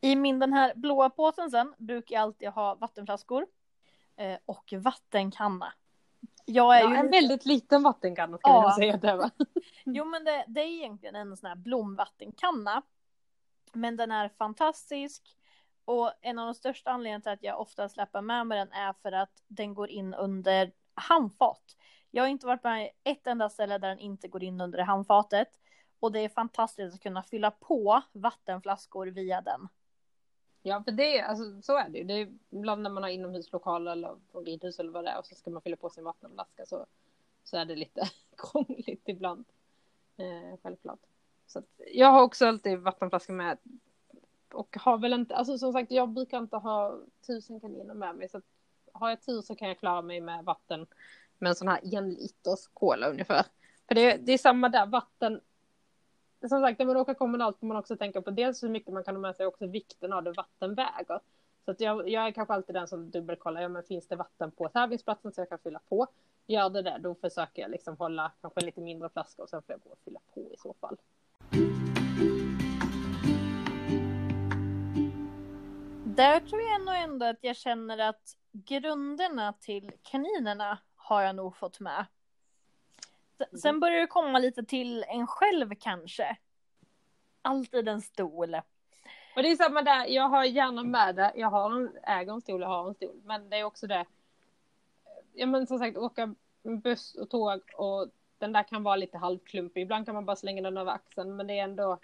I 0.00 0.16
min 0.16 0.38
den 0.38 0.52
här 0.52 0.74
blåa 0.74 1.10
påsen 1.10 1.50
sen 1.50 1.74
brukar 1.78 2.14
jag 2.16 2.22
alltid 2.22 2.48
ha 2.48 2.74
vattenflaskor 2.74 3.46
eh, 4.16 4.38
och 4.46 4.72
vattenkanna. 4.76 5.72
Jag 6.44 6.76
är 6.76 6.80
Ja, 6.80 6.90
ju 6.90 6.96
en 6.96 7.02
lite- 7.06 7.16
väldigt 7.16 7.44
liten 7.46 7.82
vattenkanna 7.82 8.38
ska 8.38 8.50
Ja. 8.50 8.62
nog 8.62 8.72
säga 8.72 8.96
det 8.96 9.16
var. 9.16 9.30
Jo 9.84 10.04
men 10.04 10.24
det, 10.24 10.44
det 10.48 10.60
är 10.60 10.66
egentligen 10.66 11.14
en 11.16 11.36
sån 11.36 11.48
här 11.48 11.56
blomvattenkanna. 11.56 12.82
Men 13.72 13.96
den 13.96 14.10
är 14.10 14.28
fantastisk. 14.28 15.36
Och 15.84 16.12
en 16.20 16.38
av 16.38 16.46
de 16.46 16.54
största 16.54 16.90
anledningarna 16.90 17.22
till 17.22 17.32
att 17.32 17.42
jag 17.42 17.60
ofta 17.60 17.88
släpper 17.88 18.20
med 18.20 18.46
mig 18.46 18.58
den 18.58 18.72
är 18.72 18.92
för 18.92 19.12
att 19.12 19.42
den 19.46 19.74
går 19.74 19.90
in 19.90 20.14
under 20.14 20.72
handfat. 20.94 21.76
Jag 22.10 22.22
har 22.22 22.28
inte 22.28 22.46
varit 22.46 22.64
med 22.64 22.90
ett 23.04 23.26
enda 23.26 23.48
ställe 23.48 23.78
där 23.78 23.88
den 23.88 23.98
inte 23.98 24.28
går 24.28 24.42
in 24.42 24.60
under 24.60 24.78
handfatet. 24.78 25.48
Och 26.00 26.12
det 26.12 26.20
är 26.20 26.28
fantastiskt 26.28 26.94
att 26.94 27.00
kunna 27.00 27.22
fylla 27.22 27.50
på 27.50 28.02
vattenflaskor 28.12 29.06
via 29.06 29.40
den. 29.40 29.68
Ja, 30.62 30.82
för 30.84 30.92
det 30.92 31.18
är, 31.18 31.24
alltså, 31.24 31.62
så 31.62 31.76
är 31.76 31.88
det 31.88 31.98
ju. 31.98 32.04
Det 32.04 32.14
är 32.14 32.32
ibland 32.50 32.82
när 32.82 32.90
man 32.90 33.02
har 33.02 33.10
inomhuslokal 33.10 33.88
eller 33.88 34.16
på 34.32 34.40
ridhus 34.40 34.78
eller 34.78 34.92
vad 34.92 35.04
det 35.04 35.10
är 35.10 35.18
och 35.18 35.26
så 35.26 35.34
ska 35.34 35.50
man 35.50 35.62
fylla 35.62 35.76
på 35.76 35.90
sin 35.90 36.04
vattenflaska 36.04 36.66
så, 36.66 36.86
så 37.44 37.56
är 37.56 37.64
det 37.64 37.76
lite 37.76 38.02
krångligt 38.36 39.08
ibland. 39.08 39.44
Eh, 40.16 40.58
självklart. 40.62 41.00
Så 41.50 41.58
att, 41.58 41.64
jag 41.92 42.06
har 42.06 42.22
också 42.22 42.46
alltid 42.46 42.78
vattenflaska 42.78 43.32
med 43.32 43.58
och 44.52 44.76
har 44.80 44.98
väl 44.98 45.12
inte, 45.12 45.36
alltså 45.36 45.58
som 45.58 45.72
sagt 45.72 45.90
jag 45.90 46.08
brukar 46.08 46.38
inte 46.38 46.56
ha 46.56 46.98
tusen 47.26 47.60
kaniner 47.60 47.94
med 47.94 48.16
mig 48.16 48.28
så 48.28 48.38
att 48.38 48.44
har 48.92 49.10
jag 49.10 49.22
tur 49.22 49.42
så 49.42 49.54
kan 49.54 49.68
jag 49.68 49.78
klara 49.78 50.02
mig 50.02 50.20
med 50.20 50.44
vatten 50.44 50.86
med 51.38 51.48
en 51.48 51.54
sån 51.54 51.68
här 51.68 51.94
en 51.94 52.10
liters 52.10 52.66
cola 52.74 53.06
ungefär. 53.06 53.46
För 53.88 53.94
det, 53.94 54.16
det 54.16 54.32
är 54.32 54.38
samma 54.38 54.68
där, 54.68 54.86
vatten 54.86 55.40
som 56.48 56.60
sagt, 56.60 56.78
när 56.78 56.86
man 56.86 56.96
åker 56.96 57.14
kommunalt 57.14 57.58
får 57.58 57.66
man 57.66 57.76
också 57.76 57.96
tänka 57.96 58.22
på 58.22 58.30
dels 58.30 58.62
hur 58.62 58.68
mycket 58.68 58.92
man 58.92 59.04
kan 59.04 59.14
ha 59.14 59.20
med 59.20 59.36
sig 59.36 59.46
och 59.46 59.52
också 59.52 59.66
vikten 59.66 60.12
av 60.12 60.22
det 60.22 60.32
vatten 60.32 60.74
väger. 60.74 61.20
Så 61.64 61.70
att 61.70 61.80
jag, 61.80 62.08
jag 62.08 62.26
är 62.26 62.30
kanske 62.30 62.54
alltid 62.54 62.74
den 62.74 62.88
som 62.88 63.10
dubbelkollar, 63.10 63.62
ja 63.62 63.68
men 63.68 63.82
finns 63.82 64.06
det 64.06 64.16
vatten 64.16 64.50
på 64.50 64.68
tävlingsplatsen 64.68 65.32
så 65.32 65.40
jag 65.40 65.48
kan 65.48 65.58
fylla 65.58 65.80
på? 65.88 66.06
Gör 66.46 66.70
det 66.70 66.82
det, 66.82 66.98
då 67.00 67.14
försöker 67.14 67.62
jag 67.62 67.70
liksom 67.70 67.96
hålla 67.96 68.32
kanske 68.40 68.60
en 68.60 68.66
lite 68.66 68.80
mindre 68.80 69.08
flaska 69.08 69.42
och 69.42 69.48
sen 69.48 69.62
får 69.62 69.72
jag 69.72 69.80
gå 69.80 69.90
och 69.90 69.98
fylla 70.04 70.20
på 70.34 70.40
i 70.40 70.56
så 70.58 70.74
fall. 70.80 70.96
Där 76.20 76.40
tror 76.40 76.62
jag 76.62 76.80
nog 76.84 76.94
ändå 76.94 77.26
att 77.26 77.38
jag 77.40 77.56
känner 77.56 77.98
att 77.98 78.36
grunderna 78.52 79.52
till 79.52 79.92
kaninerna 80.02 80.78
har 80.96 81.22
jag 81.22 81.36
nog 81.36 81.56
fått 81.56 81.80
med. 81.80 82.06
S- 83.38 83.62
Sen 83.62 83.80
börjar 83.80 84.00
det 84.00 84.06
komma 84.06 84.38
lite 84.38 84.64
till 84.64 85.04
en 85.08 85.26
själv 85.26 85.74
kanske. 85.80 86.36
Alltid 87.42 87.88
en 87.88 88.00
stol. 88.00 88.54
Och 89.36 89.42
det 89.42 89.50
är 89.50 89.56
samma 89.56 89.82
där, 89.82 90.06
jag 90.06 90.28
har 90.28 90.44
gärna 90.44 90.82
med 90.82 91.16
det, 91.16 91.32
jag 91.36 91.50
har 91.50 91.70
en, 91.76 91.96
äger 92.02 92.32
en 92.32 92.40
stol, 92.40 92.60
jag 92.60 92.68
har 92.68 92.88
en 92.88 92.94
stol, 92.94 93.20
men 93.24 93.50
det 93.50 93.56
är 93.56 93.64
också 93.64 93.86
det. 93.86 94.04
Ja 95.32 95.46
men 95.46 95.66
som 95.66 95.78
sagt, 95.78 95.96
åka 95.96 96.34
buss 96.62 97.14
och 97.14 97.30
tåg 97.30 97.60
och 97.76 98.08
den 98.38 98.52
där 98.52 98.62
kan 98.62 98.82
vara 98.82 98.96
lite 98.96 99.18
halvklumpig, 99.18 99.82
ibland 99.82 100.06
kan 100.06 100.14
man 100.14 100.26
bara 100.26 100.36
slänga 100.36 100.62
den 100.62 100.76
över 100.76 100.92
axeln, 100.92 101.36
men 101.36 101.46
det 101.46 101.58
är 101.58 101.64
ändå 101.64 101.98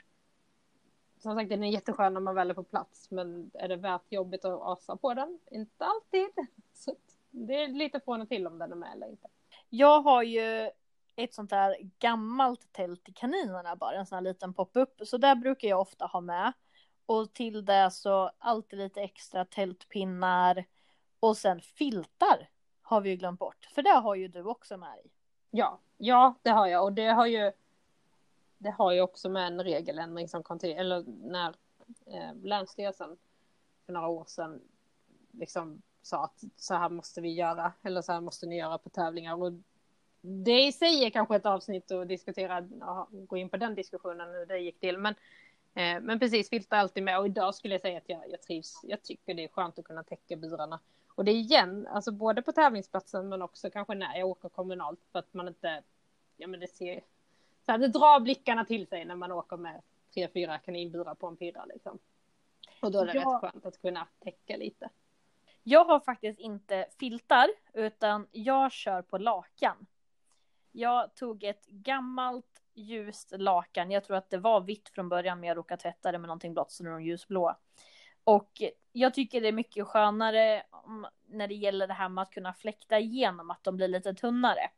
som 1.18 1.34
sagt 1.34 1.50
den 1.50 1.64
är 1.64 1.70
jätteskön 1.70 2.14
när 2.14 2.20
man 2.20 2.34
väl 2.34 2.50
är 2.50 2.54
på 2.54 2.62
plats 2.62 3.10
men 3.10 3.50
är 3.54 3.68
det 3.68 3.76
värt 3.76 4.12
jobbet 4.12 4.44
att 4.44 4.62
asa 4.62 4.96
på 4.96 5.14
den? 5.14 5.38
Inte 5.50 5.84
alltid. 5.84 6.28
Så 6.72 6.94
det 7.30 7.62
är 7.62 7.68
lite 7.68 8.00
från 8.00 8.20
och 8.20 8.28
till 8.28 8.46
om 8.46 8.58
den 8.58 8.72
är 8.72 8.76
med 8.76 8.92
eller 8.92 9.06
inte. 9.06 9.28
Jag 9.68 10.00
har 10.00 10.22
ju 10.22 10.70
ett 11.16 11.34
sånt 11.34 11.50
där 11.50 11.76
gammalt 11.98 12.72
tält 12.72 13.04
till 13.04 13.14
kaninerna 13.14 13.76
bara, 13.76 13.96
en 13.96 14.06
sån 14.06 14.16
här 14.16 14.22
liten 14.22 14.54
pop-up. 14.54 15.00
Så 15.04 15.18
där 15.18 15.34
brukar 15.34 15.68
jag 15.68 15.80
ofta 15.80 16.06
ha 16.06 16.20
med. 16.20 16.52
Och 17.06 17.32
till 17.32 17.64
det 17.64 17.90
så 17.90 18.30
alltid 18.38 18.78
lite 18.78 19.00
extra 19.00 19.44
tältpinnar. 19.44 20.64
Och 21.20 21.36
sen 21.36 21.60
filtar 21.60 22.48
har 22.82 23.00
vi 23.00 23.10
ju 23.10 23.16
glömt 23.16 23.40
bort. 23.40 23.68
För 23.74 23.82
det 23.82 23.90
har 23.90 24.14
ju 24.14 24.28
du 24.28 24.42
också 24.42 24.76
med 24.76 24.88
dig. 24.88 25.10
Ja, 25.50 25.80
ja 25.96 26.34
det 26.42 26.50
har 26.50 26.66
jag 26.66 26.84
och 26.84 26.92
det 26.92 27.06
har 27.06 27.26
ju 27.26 27.52
det 28.58 28.70
har 28.70 28.92
ju 28.92 29.00
också 29.00 29.28
med 29.28 29.46
en 29.46 29.64
regeländring 29.64 30.28
som 30.28 30.42
kom 30.42 30.58
till, 30.58 30.70
eller 30.70 31.04
när 31.06 31.54
eh, 32.06 32.34
Länsstyrelsen 32.42 33.16
för 33.86 33.92
några 33.92 34.08
år 34.08 34.24
sedan 34.24 34.60
liksom 35.32 35.82
sa 36.02 36.24
att 36.24 36.44
så 36.56 36.74
här 36.74 36.88
måste 36.88 37.20
vi 37.20 37.34
göra, 37.34 37.72
eller 37.82 38.02
så 38.02 38.12
här 38.12 38.20
måste 38.20 38.46
ni 38.46 38.58
göra 38.58 38.78
på 38.78 38.88
tävlingar. 38.88 39.42
Och 39.42 39.52
det 40.20 40.66
i 40.66 40.72
sig 40.72 41.04
är 41.04 41.10
kanske 41.10 41.36
ett 41.36 41.46
avsnitt 41.46 41.90
att 41.90 42.08
diskutera, 42.08 42.60
gå 43.10 43.36
in 43.36 43.48
på 43.48 43.56
den 43.56 43.74
diskussionen 43.74 44.28
hur 44.28 44.46
det 44.46 44.58
gick 44.58 44.80
till. 44.80 44.98
Men, 44.98 45.14
eh, 45.74 46.00
men 46.00 46.18
precis, 46.18 46.50
filtar 46.50 46.76
alltid 46.76 47.02
med 47.02 47.18
och 47.18 47.26
idag 47.26 47.54
skulle 47.54 47.74
jag 47.74 47.82
säga 47.82 47.98
att 47.98 48.08
jag, 48.08 48.30
jag 48.30 48.42
trivs. 48.42 48.80
Jag 48.82 49.02
tycker 49.02 49.34
det 49.34 49.44
är 49.44 49.48
skönt 49.48 49.78
att 49.78 49.84
kunna 49.84 50.04
täcka 50.04 50.36
burarna. 50.36 50.80
Och 51.14 51.24
det 51.24 51.30
är 51.30 51.36
igen, 51.36 51.86
alltså 51.86 52.12
både 52.12 52.42
på 52.42 52.52
tävlingsplatsen 52.52 53.28
men 53.28 53.42
också 53.42 53.70
kanske 53.70 53.94
när 53.94 54.18
jag 54.18 54.28
åker 54.28 54.48
kommunalt 54.48 55.00
för 55.12 55.18
att 55.18 55.34
man 55.34 55.48
inte, 55.48 55.82
ja 56.36 56.46
men 56.46 56.60
det 56.60 56.68
ser, 56.68 57.00
så 57.66 57.72
här, 57.72 57.78
det 57.78 57.88
drar 57.88 58.20
blickarna 58.20 58.64
till 58.64 58.86
sig 58.86 59.04
när 59.04 59.16
man 59.16 59.32
åker 59.32 59.56
med 59.56 59.82
tre, 60.14 60.28
fyra 60.28 60.58
kaninburar 60.58 61.14
på 61.14 61.26
en 61.26 61.36
pirra 61.36 61.64
liksom. 61.64 61.98
Och 62.80 62.92
då 62.92 63.00
är 63.00 63.06
det 63.06 63.14
ja. 63.14 63.20
rätt 63.20 63.40
skönt 63.40 63.66
att 63.66 63.82
kunna 63.82 64.06
täcka 64.20 64.56
lite. 64.56 64.88
Jag 65.62 65.84
har 65.84 66.00
faktiskt 66.00 66.40
inte 66.40 66.86
filtar, 66.98 67.48
utan 67.72 68.26
jag 68.32 68.72
kör 68.72 69.02
på 69.02 69.18
lakan. 69.18 69.86
Jag 70.72 71.14
tog 71.14 71.44
ett 71.44 71.66
gammalt 71.66 72.62
ljust 72.74 73.32
lakan. 73.36 73.90
Jag 73.90 74.04
tror 74.04 74.16
att 74.16 74.30
det 74.30 74.38
var 74.38 74.60
vitt 74.60 74.88
från 74.88 75.08
början, 75.08 75.40
men 75.40 75.48
jag 75.48 75.56
råkade 75.56 75.82
tvätta 75.82 76.12
det 76.12 76.18
med 76.18 76.28
någonting 76.28 76.52
blått, 76.52 76.70
så 76.72 76.84
nu 76.84 76.90
är 76.90 76.94
de 76.94 77.02
ljusblå. 77.02 77.56
Och 78.24 78.62
jag 78.92 79.14
tycker 79.14 79.40
det 79.40 79.48
är 79.48 79.52
mycket 79.52 79.86
skönare 79.86 80.62
när 81.26 81.48
det 81.48 81.54
gäller 81.54 81.86
det 81.86 81.94
här 81.94 82.08
med 82.08 82.22
att 82.22 82.30
kunna 82.30 82.54
fläkta 82.54 82.98
igenom, 82.98 83.50
att 83.50 83.64
de 83.64 83.76
blir 83.76 83.88
lite 83.88 84.14
tunnare. 84.14 84.70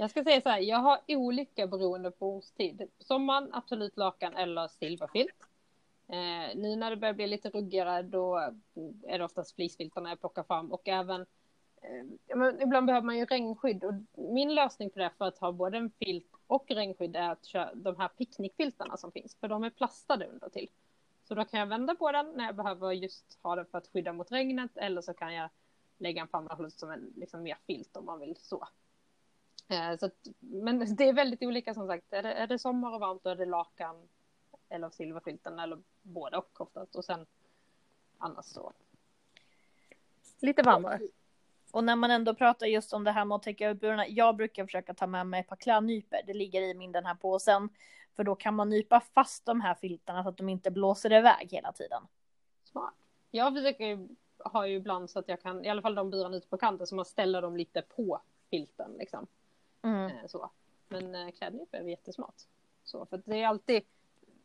Jag 0.00 0.10
ska 0.10 0.24
säga 0.24 0.40
så 0.40 0.48
här, 0.48 0.60
jag 0.60 0.78
har 0.78 0.98
olika 1.08 1.66
beroende 1.66 2.10
på 2.10 2.36
årstid. 2.36 2.88
Sommaren, 2.98 3.50
absolut 3.52 3.96
lakan 3.96 4.36
eller 4.36 4.68
silverfilt. 4.68 5.46
Eh, 6.08 6.56
nu 6.56 6.76
när 6.76 6.90
det 6.90 6.96
börjar 6.96 7.14
bli 7.14 7.26
lite 7.26 7.50
ruggigare 7.50 8.02
då 8.02 8.36
är 9.06 9.18
det 9.18 9.24
oftast 9.24 9.54
fleecefiltarna 9.54 10.08
jag 10.08 10.20
plockar 10.20 10.42
fram 10.42 10.72
och 10.72 10.88
även 10.88 11.20
eh, 11.82 12.36
men 12.36 12.62
ibland 12.62 12.86
behöver 12.86 13.06
man 13.06 13.18
ju 13.18 13.24
regnskydd 13.24 13.84
och 13.84 13.94
min 14.14 14.54
lösning 14.54 14.90
på 14.90 14.98
det 14.98 15.10
för 15.18 15.24
att 15.24 15.38
ha 15.38 15.52
både 15.52 15.78
en 15.78 15.90
filt 15.90 16.32
och 16.46 16.70
regnskydd 16.70 17.16
är 17.16 17.30
att 17.30 17.44
köra 17.44 17.74
de 17.74 17.96
här 17.96 18.08
picknickfiltarna 18.08 18.96
som 18.96 19.12
finns 19.12 19.34
för 19.34 19.48
de 19.48 19.64
är 19.64 19.70
plastade 19.70 20.26
under 20.26 20.48
till. 20.48 20.68
Så 21.24 21.34
då 21.34 21.44
kan 21.44 21.60
jag 21.60 21.66
vända 21.66 21.94
på 21.94 22.12
den 22.12 22.32
när 22.32 22.44
jag 22.44 22.56
behöver 22.56 22.92
just 22.92 23.38
ha 23.42 23.56
den 23.56 23.66
för 23.66 23.78
att 23.78 23.88
skydda 23.92 24.12
mot 24.12 24.32
regnet 24.32 24.76
eller 24.76 25.02
så 25.02 25.14
kan 25.14 25.34
jag 25.34 25.50
lägga 25.98 26.22
en 26.22 26.28
pannahus 26.28 26.78
som 26.78 26.90
en 26.90 27.12
liksom 27.16 27.42
mer 27.42 27.58
filt 27.66 27.96
om 27.96 28.04
man 28.04 28.20
vill 28.20 28.36
så. 28.36 28.68
Eh, 29.70 29.98
så 29.98 30.06
att, 30.06 30.12
men 30.38 30.78
det 30.96 31.08
är 31.08 31.12
väldigt 31.12 31.42
olika 31.42 31.74
som 31.74 31.86
sagt. 31.86 32.12
Är 32.12 32.22
det, 32.22 32.32
är 32.32 32.46
det 32.46 32.58
sommar 32.58 32.94
och 32.94 33.00
varmt 33.00 33.24
då 33.24 33.30
är 33.30 33.36
det 33.36 33.46
lakan 33.46 34.08
eller 34.68 34.90
silverfilten 34.90 35.58
eller 35.58 35.78
båda 36.02 36.38
och 36.38 36.60
oftast. 36.60 36.96
Och 36.96 37.04
sen 37.04 37.26
annars 38.18 38.44
så 38.44 38.72
lite 40.42 40.62
varmare. 40.62 41.00
Och 41.70 41.84
när 41.84 41.96
man 41.96 42.10
ändå 42.10 42.34
pratar 42.34 42.66
just 42.66 42.92
om 42.92 43.04
det 43.04 43.10
här 43.10 43.24
med 43.24 43.36
att 43.36 43.42
täcka 43.42 43.70
ut 43.70 43.80
burarna. 43.80 44.08
Jag 44.08 44.36
brukar 44.36 44.64
försöka 44.64 44.94
ta 44.94 45.06
med 45.06 45.26
mig 45.26 45.40
ett 45.40 45.48
par 45.48 45.56
klädnyper. 45.56 46.20
Det 46.26 46.34
ligger 46.34 46.62
i 46.62 46.74
min 46.74 46.92
den 46.92 47.06
här 47.06 47.14
påsen. 47.14 47.68
För 48.16 48.24
då 48.24 48.34
kan 48.34 48.54
man 48.54 48.68
nypa 48.68 49.00
fast 49.00 49.46
de 49.46 49.60
här 49.60 49.74
filtarna 49.74 50.22
så 50.22 50.28
att 50.28 50.36
de 50.36 50.48
inte 50.48 50.70
blåser 50.70 51.12
iväg 51.12 51.48
hela 51.50 51.72
tiden. 51.72 52.02
Smart. 52.64 52.94
Jag 53.30 53.54
försöker 53.54 54.08
ha 54.38 54.66
ju 54.66 54.76
ibland 54.76 55.10
så 55.10 55.18
att 55.18 55.28
jag 55.28 55.42
kan, 55.42 55.64
i 55.64 55.68
alla 55.68 55.82
fall 55.82 55.94
de 55.94 56.10
burarna 56.10 56.36
ute 56.36 56.48
på 56.48 56.56
kanten, 56.56 56.86
så 56.86 56.94
man 56.94 57.04
ställer 57.04 57.42
dem 57.42 57.56
lite 57.56 57.82
på 57.82 58.20
filten 58.50 58.92
liksom. 58.98 59.26
Mm. 59.82 60.10
Eh, 60.10 60.26
så. 60.26 60.50
Men 60.88 61.14
eh, 61.14 61.30
klädnyp 61.30 61.74
är 61.74 61.82
jättesmart. 61.82 62.34
Så, 62.84 63.06
för 63.06 63.22
det 63.24 63.42
är 63.42 63.46
alltid, 63.46 63.82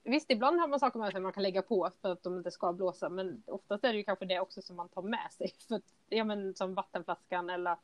visst 0.04 0.32
ibland 0.32 0.60
har 0.60 0.68
man 0.68 0.80
saker 0.80 1.00
med 1.00 1.12
sig 1.12 1.22
man 1.22 1.34
kan 1.34 1.44
lägga 1.44 1.62
på 1.62 1.92
för 2.02 2.12
att 2.12 2.24
de 2.24 2.38
inte 2.38 2.52
ska 2.52 2.74
blåsa, 2.74 3.10
men 3.10 3.44
oftast 3.46 3.84
är 3.84 3.92
det 3.92 3.98
ju 3.98 4.04
kanske 4.04 4.26
det 4.26 4.40
också 4.40 4.62
som 4.62 4.76
man 4.76 4.90
tar 4.90 5.02
med 5.02 5.32
sig. 5.32 5.54
För 5.68 5.76
att, 5.76 5.94
ja 6.10 6.24
men 6.24 6.56
som 6.56 6.74
vattenflaskan 6.74 7.50
eller 7.50 7.78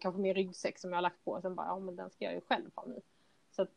kanske 0.00 0.20
min 0.20 0.34
ryggsäck 0.34 0.78
som 0.78 0.90
jag 0.90 0.96
har 0.96 1.02
lagt 1.02 1.24
på, 1.24 1.32
och 1.32 1.42
sen 1.42 1.54
bara, 1.54 1.66
ja 1.66 1.78
men 1.78 1.96
den 1.96 2.10
ska 2.10 2.24
jag 2.24 2.34
ju 2.34 2.40
själv 2.40 2.70
ha 2.74 2.86
nu. 2.86 3.00
Så 3.50 3.62
att, 3.62 3.70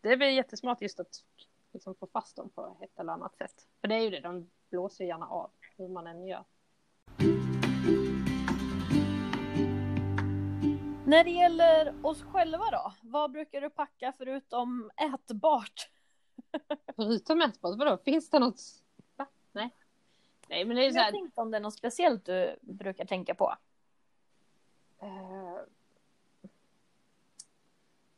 det 0.00 0.12
är 0.12 0.16
väl 0.16 0.34
jättesmart 0.34 0.82
just 0.82 1.00
att 1.00 1.24
liksom 1.72 1.94
få 1.94 2.06
fast 2.06 2.36
dem 2.36 2.48
på 2.48 2.76
ett 2.80 2.98
eller 2.98 3.12
annat 3.12 3.36
sätt. 3.36 3.66
För 3.80 3.88
det 3.88 3.94
är 3.94 4.00
ju 4.00 4.10
det, 4.10 4.20
de 4.20 4.50
blåser 4.70 5.04
gärna 5.04 5.26
av 5.26 5.50
hur 5.76 5.88
man 5.88 6.06
än 6.06 6.26
gör. 6.26 6.44
När 11.06 11.24
det 11.24 11.30
gäller 11.30 11.94
oss 12.02 12.22
själva 12.22 12.70
då, 12.70 12.92
vad 13.02 13.30
brukar 13.30 13.60
du 13.60 13.70
packa 13.70 14.12
förutom 14.18 14.90
ätbart? 14.96 15.90
Förutom 16.96 17.40
ätbart, 17.40 17.78
vadå? 17.78 17.98
Finns 18.04 18.30
det 18.30 18.38
något? 18.38 18.60
Va? 19.16 19.26
Nej. 19.52 19.70
Nej, 20.48 20.64
men 20.64 20.76
det 20.76 20.86
är 20.86 20.90
så 20.90 20.98
här... 20.98 21.04
Jag 21.04 21.14
tänkte 21.14 21.40
om 21.40 21.50
det 21.50 21.56
är 21.56 21.60
något 21.60 21.74
speciellt 21.74 22.24
du 22.24 22.56
brukar 22.60 23.04
tänka 23.04 23.34
på. 23.34 23.56
Uh... 25.02 25.60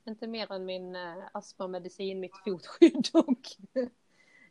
Inte 0.05 0.27
mer 0.27 0.53
än 0.53 0.65
min 0.65 0.97
uh, 0.97 1.25
astmamedicin, 1.33 2.21
mitt 2.21 2.37
fotskydd 2.45 3.09
och... 3.13 3.47
uh, 3.77 3.89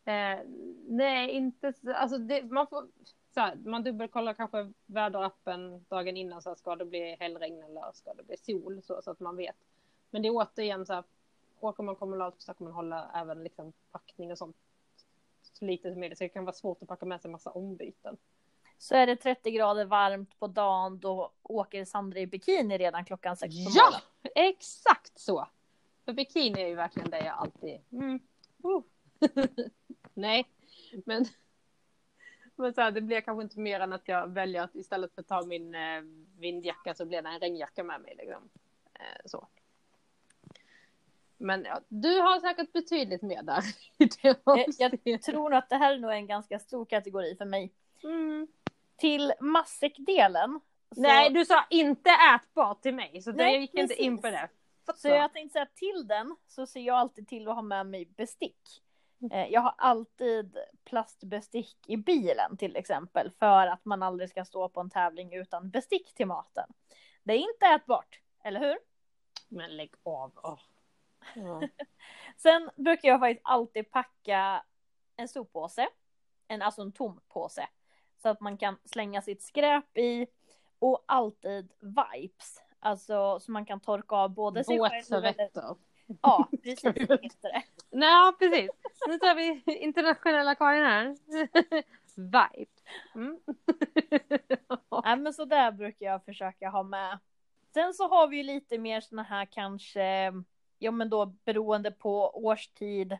nej, 0.87 1.31
inte 1.31 1.73
alltså 1.95 2.17
det, 2.17 2.43
man 2.43 2.67
får 2.67 2.87
så 3.35 3.41
här, 3.41 3.55
man 3.55 3.83
dubbelkollar 3.83 4.33
kanske 4.33 4.71
väderappen 4.85 5.85
dagen 5.89 6.17
innan 6.17 6.41
så 6.41 6.49
här, 6.49 6.55
ska 6.55 6.75
det 6.75 6.85
bli 6.85 7.15
hällregn 7.19 7.63
eller 7.63 7.91
ska 7.93 8.13
det 8.13 8.23
bli 8.23 8.37
sol 8.37 8.81
så, 8.83 9.01
så 9.01 9.11
att 9.11 9.19
man 9.19 9.35
vet. 9.35 9.55
Men 10.09 10.21
det 10.21 10.27
är 10.27 10.31
återigen 10.31 10.85
så 10.85 10.93
här, 10.93 11.03
åker 11.59 11.83
man 11.83 11.95
kommunalt 11.95 12.35
försöker 12.35 12.63
man 12.63 12.73
hålla 12.73 13.11
även 13.15 13.43
liksom 13.43 13.73
packning 13.91 14.31
och 14.31 14.37
sånt 14.37 14.55
så 15.41 15.65
lite 15.65 15.91
som 15.91 15.99
möjligt. 15.99 16.17
Så 16.17 16.23
det 16.23 16.29
kan 16.29 16.45
vara 16.45 16.55
svårt 16.55 16.81
att 16.81 16.87
packa 16.87 17.05
med 17.05 17.21
sig 17.21 17.31
massa 17.31 17.51
ombyten. 17.51 18.17
Så 18.77 18.95
är 18.95 19.07
det 19.07 19.15
30 19.15 19.51
grader 19.51 19.85
varmt 19.85 20.39
på 20.39 20.47
dagen 20.47 20.99
då 20.99 21.31
åker 21.43 21.85
Sandra 21.85 22.19
i 22.19 22.27
bikini 22.27 22.77
redan 22.77 23.05
klockan 23.05 23.37
sex 23.37 23.55
på 23.65 23.71
Ja, 23.75 24.01
exakt 24.35 25.19
så. 25.19 25.47
För 26.05 26.13
bikini 26.13 26.61
är 26.61 26.67
ju 26.67 26.75
verkligen 26.75 27.09
det 27.09 27.25
jag 27.25 27.37
alltid... 27.37 27.81
Mm. 27.91 28.19
Uh. 28.65 28.81
Nej, 30.13 30.47
men 31.05 31.25
men 32.55 32.73
så 32.73 32.81
här, 32.81 32.91
det 32.91 33.01
blir 33.01 33.21
kanske 33.21 33.43
inte 33.43 33.59
mer 33.59 33.79
än 33.79 33.93
att 33.93 34.07
jag 34.07 34.27
väljer 34.27 34.63
att 34.63 34.75
istället 34.75 35.13
för 35.13 35.21
att 35.21 35.27
ta 35.27 35.45
min 35.45 35.75
eh, 35.75 36.01
vindjacka 36.39 36.93
så 36.93 37.05
blir 37.05 37.21
det 37.21 37.29
en 37.29 37.39
regnjacka 37.39 37.83
med 37.83 38.01
mig. 38.01 38.15
Liksom. 38.17 38.49
Eh, 38.93 39.21
så. 39.25 39.47
Men 41.37 41.63
ja, 41.63 41.81
du 41.87 42.21
har 42.21 42.39
säkert 42.39 42.73
betydligt 42.73 43.21
mer 43.21 43.43
där. 43.43 43.63
jag, 44.79 44.99
jag 45.03 45.21
tror 45.21 45.53
att 45.53 45.69
det 45.69 45.75
här 45.75 45.93
är 45.93 45.99
nog 45.99 46.11
en 46.11 46.27
ganska 46.27 46.59
stor 46.59 46.85
kategori 46.85 47.35
för 47.35 47.45
mig. 47.45 47.71
Mm. 48.03 48.47
Till 48.97 49.33
matsäckdelen. 49.39 50.59
Så... 50.95 51.01
Nej, 51.01 51.29
du 51.29 51.45
sa 51.45 51.65
inte 51.69 52.09
ätbart 52.35 52.81
till 52.81 52.95
mig, 52.95 53.21
så 53.21 53.31
Nej, 53.31 53.53
jag 53.53 53.61
gick 53.61 53.71
precis. 53.71 53.91
inte 53.91 54.03
in 54.03 54.21
på 54.21 54.27
det. 54.27 54.49
Så 54.95 55.07
jag 55.07 55.33
tänkte 55.33 55.53
säga 55.53 55.67
till 55.75 56.07
den 56.07 56.35
så 56.47 56.65
ser 56.65 56.81
jag 56.81 56.95
alltid 56.95 57.27
till 57.27 57.47
att 57.47 57.55
ha 57.55 57.61
med 57.61 57.85
mig 57.85 58.05
bestick. 58.05 58.81
Eh, 59.31 59.47
jag 59.47 59.61
har 59.61 59.73
alltid 59.77 60.57
plastbestick 60.83 61.77
i 61.87 61.97
bilen 61.97 62.57
till 62.57 62.75
exempel 62.75 63.31
för 63.31 63.67
att 63.67 63.85
man 63.85 64.03
aldrig 64.03 64.29
ska 64.29 64.45
stå 64.45 64.69
på 64.69 64.79
en 64.79 64.89
tävling 64.89 65.33
utan 65.33 65.69
bestick 65.69 66.13
till 66.13 66.27
maten. 66.27 66.73
Det 67.23 67.33
är 67.33 67.37
inte 67.37 67.65
ätbart, 67.65 68.19
eller 68.43 68.59
hur? 68.59 68.77
Men 69.47 69.77
lägg 69.77 69.93
av. 70.03 70.31
Oh. 70.35 70.59
Mm. 71.35 71.69
Sen 72.37 72.69
brukar 72.75 73.09
jag 73.09 73.19
faktiskt 73.19 73.41
alltid 73.43 73.91
packa 73.91 74.63
en 75.15 75.27
soppåse, 75.27 75.87
en, 76.47 76.61
alltså 76.61 76.81
en 76.81 76.91
tom 76.91 77.21
påse, 77.27 77.67
så 78.21 78.29
att 78.29 78.41
man 78.41 78.57
kan 78.57 78.77
slänga 78.85 79.21
sitt 79.21 79.41
skräp 79.41 79.97
i 79.97 80.27
och 80.79 81.03
alltid 81.05 81.73
vipes, 81.79 82.61
alltså 82.79 83.39
så 83.39 83.51
man 83.51 83.65
kan 83.65 83.79
torka 83.79 84.15
av 84.15 84.29
både 84.29 84.63
sig 84.63 84.79
själv 84.79 85.25
eller... 85.25 85.49
Ja, 86.21 86.49
precis. 86.63 87.37
Nej, 87.95 88.33
precis. 88.39 88.69
Nu 89.07 89.17
tar 89.17 89.35
vi 89.35 89.63
internationella 89.65 90.55
Karin 90.55 90.83
här. 90.83 91.15
Vibe. 92.15 92.71
Mm. 93.15 93.39
Nej, 95.03 95.17
men 95.17 95.33
så 95.33 95.45
där 95.45 95.71
brukar 95.71 96.05
jag 96.05 96.25
försöka 96.25 96.69
ha 96.69 96.83
med. 96.83 97.19
Sen 97.73 97.93
så 97.93 98.07
har 98.07 98.27
vi 98.27 98.37
ju 98.37 98.43
lite 98.43 98.77
mer 98.77 99.01
såna 99.01 99.23
här 99.23 99.45
kanske, 99.45 100.33
ja 100.79 100.91
men 100.91 101.09
då 101.09 101.25
beroende 101.25 101.91
på 101.91 102.45
årstid. 102.45 103.17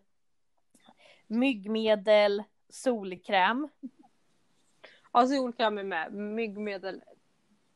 myggmedel, 1.28 2.44
solkräm. 2.70 3.70
Ja, 5.14 5.28
solkräm 5.28 5.78
är 5.78 5.84
med. 5.84 6.14
Myggmedel 6.14 7.04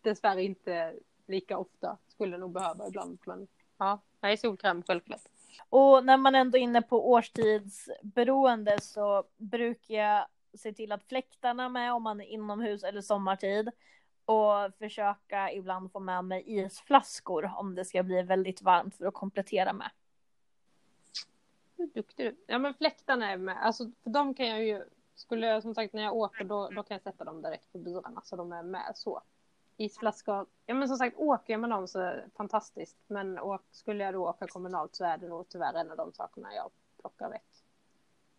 dessvärre 0.01 0.43
inte 0.43 0.95
lika 1.27 1.57
ofta. 1.57 1.97
Skulle 2.07 2.37
nog 2.37 2.51
behöva 2.51 2.87
ibland. 2.87 3.19
Men 3.25 3.47
ja, 3.77 4.01
nej, 4.21 4.37
solkräm 4.37 4.83
självklart. 4.83 5.21
Och 5.69 6.05
när 6.05 6.17
man 6.17 6.35
ändå 6.35 6.57
är 6.57 6.61
inne 6.61 6.81
på 6.81 7.11
årstidsberoende 7.11 8.81
så 8.81 9.23
brukar 9.37 9.95
jag 9.95 10.25
se 10.53 10.73
till 10.73 10.91
att 10.91 11.03
fläktarna 11.03 11.65
är 11.65 11.69
med 11.69 11.93
om 11.93 12.03
man 12.03 12.21
är 12.21 12.25
inomhus 12.25 12.83
eller 12.83 13.01
sommartid. 13.01 13.69
Och 14.25 14.73
försöka 14.77 15.51
ibland 15.51 15.91
få 15.91 15.99
med 15.99 16.25
mig 16.25 16.43
isflaskor 16.45 17.51
om 17.55 17.75
det 17.75 17.85
ska 17.85 18.03
bli 18.03 18.21
väldigt 18.21 18.61
varmt 18.61 18.95
för 18.95 19.05
att 19.05 19.13
komplettera 19.13 19.73
med. 19.73 19.91
Hur 21.77 21.87
duktig 21.87 22.25
du 22.25 22.35
Ja 22.47 22.59
men 22.59 22.73
fläktarna 22.73 23.31
är 23.31 23.37
med. 23.37 23.57
Alltså 23.65 23.91
för 24.03 24.09
de 24.09 24.33
kan 24.33 24.47
jag 24.47 24.63
ju. 24.63 24.83
Skulle 25.15 25.47
jag 25.47 25.61
som 25.61 25.75
sagt 25.75 25.93
när 25.93 26.03
jag 26.03 26.15
åker 26.15 26.43
då, 26.43 26.69
då 26.69 26.83
kan 26.83 26.95
jag 26.95 27.01
sätta 27.01 27.23
dem 27.23 27.41
direkt 27.41 27.71
på 27.71 27.77
bilarna 27.77 28.21
så 28.23 28.35
de 28.35 28.51
är 28.51 28.63
med 28.63 28.91
så. 28.95 29.21
Isflaskor. 29.79 30.45
Ja 30.65 30.73
men 30.75 30.87
som 30.87 30.97
sagt 30.97 31.17
åker 31.17 31.53
jag 31.53 31.59
med 31.59 31.69
dem 31.69 31.87
så 31.87 32.15
fantastiskt. 32.37 32.97
Men 33.07 33.39
åk, 33.39 33.61
skulle 33.71 34.03
jag 34.03 34.13
då 34.13 34.29
åka 34.29 34.47
kommunalt 34.47 34.95
så 34.95 35.05
är 35.05 35.17
det 35.17 35.27
nog 35.27 35.49
tyvärr 35.49 35.73
en 35.73 35.91
av 35.91 35.97
de 35.97 36.13
sakerna 36.13 36.53
jag 36.53 36.71
plockar 37.01 37.29
väck. 37.29 37.63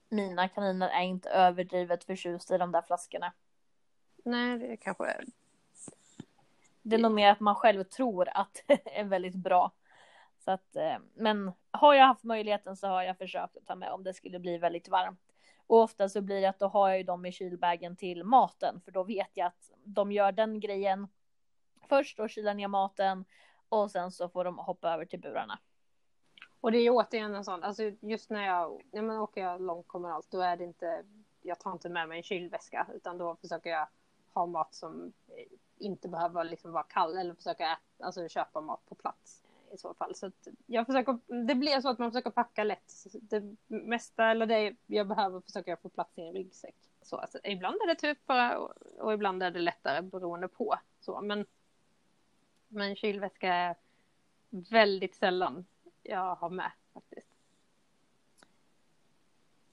Mina 0.09 0.49
kaniner 0.49 0.89
är 0.89 1.03
inte 1.03 1.31
överdrivet 1.31 2.05
förtjusta 2.05 2.55
i 2.55 2.59
de 2.59 2.73
där 2.73 2.83
flaskorna. 2.83 3.33
Nej 4.25 4.59
det 4.59 4.77
kanske 4.77 5.07
är. 5.07 5.25
Det 6.83 6.97
är 6.97 7.01
nog 7.01 7.13
mer 7.13 7.31
att 7.31 7.41
man 7.41 7.55
själv 7.55 7.85
tror 7.85 8.29
att 8.35 8.63
det 8.67 8.99
är 8.99 9.05
väldigt 9.05 9.35
bra. 9.35 9.73
Så 10.39 10.51
att, 10.51 10.77
eh, 10.77 10.97
men 11.15 11.53
har 11.71 11.95
jag 11.95 12.07
haft 12.07 12.25
möjligheten 12.25 12.77
så 12.77 12.87
har 12.87 13.03
jag 13.03 13.19
försökt 13.19 13.57
att 13.57 13.67
ta 13.67 13.75
med 13.75 13.93
om 13.93 14.03
det 14.03 14.15
skulle 14.15 14.39
bli 14.39 14.59
väldigt 14.59 14.89
varmt. 14.89 15.21
Och 15.67 15.83
ofta 15.83 16.09
så 16.09 16.21
blir 16.21 16.41
det 16.41 16.47
att 16.47 16.59
då 16.59 16.67
har 16.67 16.89
jag 16.89 16.99
ju 16.99 17.05
dem 17.05 17.27
i 17.27 17.33
kylbagen 17.33 17.97
till 17.97 18.25
maten 18.25 18.81
för 18.85 18.93
då 18.93 19.03
vet 19.03 19.31
jag 19.35 19.47
att 19.47 19.71
de 19.85 20.13
gör 20.13 20.33
den 20.33 20.61
grejen 20.61 21.09
först 21.91 22.21
och 22.21 22.31
kyla 22.31 22.55
ner 22.55 22.69
maten 22.69 23.25
och 23.69 23.91
sen 23.91 24.11
så 24.11 24.29
får 24.29 24.45
de 24.45 24.59
hoppa 24.59 24.95
över 24.95 25.05
till 25.05 25.21
burarna. 25.21 25.59
Och 26.61 26.73
det 26.73 26.79
är 26.79 26.83
ju 26.83 26.91
återigen 26.91 27.35
en 27.35 27.45
sån, 27.45 27.63
alltså 27.63 27.83
just 28.01 28.31
när 28.31 28.47
jag, 28.47 28.83
när 28.93 29.03
men 29.03 29.19
åker 29.19 29.41
jag 29.41 29.61
långt 29.61 29.89
kommunalt 29.89 30.31
då 30.31 30.41
är 30.41 30.57
det 30.57 30.65
inte, 30.65 31.05
jag 31.43 31.61
tar 31.61 31.73
inte 31.73 31.89
med 31.89 32.09
mig 32.09 32.17
en 32.17 32.23
kylväska 32.23 32.87
utan 32.95 33.19
då 33.19 33.37
försöker 33.37 33.71
jag 33.71 33.89
ha 34.33 34.47
mat 34.47 34.75
som 34.75 35.13
inte 35.79 36.09
behöver 36.09 36.45
liksom 36.45 36.73
vara 36.73 36.83
kall 36.83 37.19
eller 37.19 37.35
försöka 37.35 37.65
äta, 37.65 38.05
alltså 38.05 38.29
köpa 38.29 38.61
mat 38.61 38.87
på 38.87 38.95
plats 38.95 39.43
i 39.75 39.79
så 39.79 39.95
fall. 39.95 40.15
Så 40.15 40.31
jag 40.67 40.87
försöker, 40.87 41.19
det 41.47 41.55
blir 41.55 41.81
så 41.81 41.89
att 41.89 41.99
man 41.99 42.11
försöker 42.11 42.31
packa 42.31 42.65
lätt. 42.65 42.93
Det 43.13 43.57
mesta 43.67 44.31
eller 44.31 44.47
det 44.47 44.77
jag 44.87 45.09
behöver 45.09 45.41
försöker 45.41 45.71
jag 45.71 45.81
få 45.81 45.89
plats 45.89 46.19
i 46.19 46.23
en 46.23 46.33
ryggsäck. 46.33 46.77
Så 47.03 47.17
alltså, 47.17 47.39
ibland 47.45 47.77
är 47.83 47.87
det 47.87 47.95
typ 47.95 48.19
tuffare 48.19 48.57
och, 48.57 48.73
och 48.99 49.13
ibland 49.13 49.43
är 49.43 49.51
det 49.51 49.61
lättare 49.61 50.03
beroende 50.03 50.49
på. 50.49 50.75
Så, 51.01 51.21
men, 51.21 51.47
men 52.71 52.97
kylväska 52.97 53.55
är 53.55 53.77
väldigt 54.51 55.15
sällan 55.15 55.67
jag 56.03 56.35
har 56.35 56.51
med 56.51 56.73
faktiskt. 56.95 57.29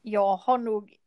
Jag 0.02 0.38
har 0.38 0.58
nog, 0.58 0.98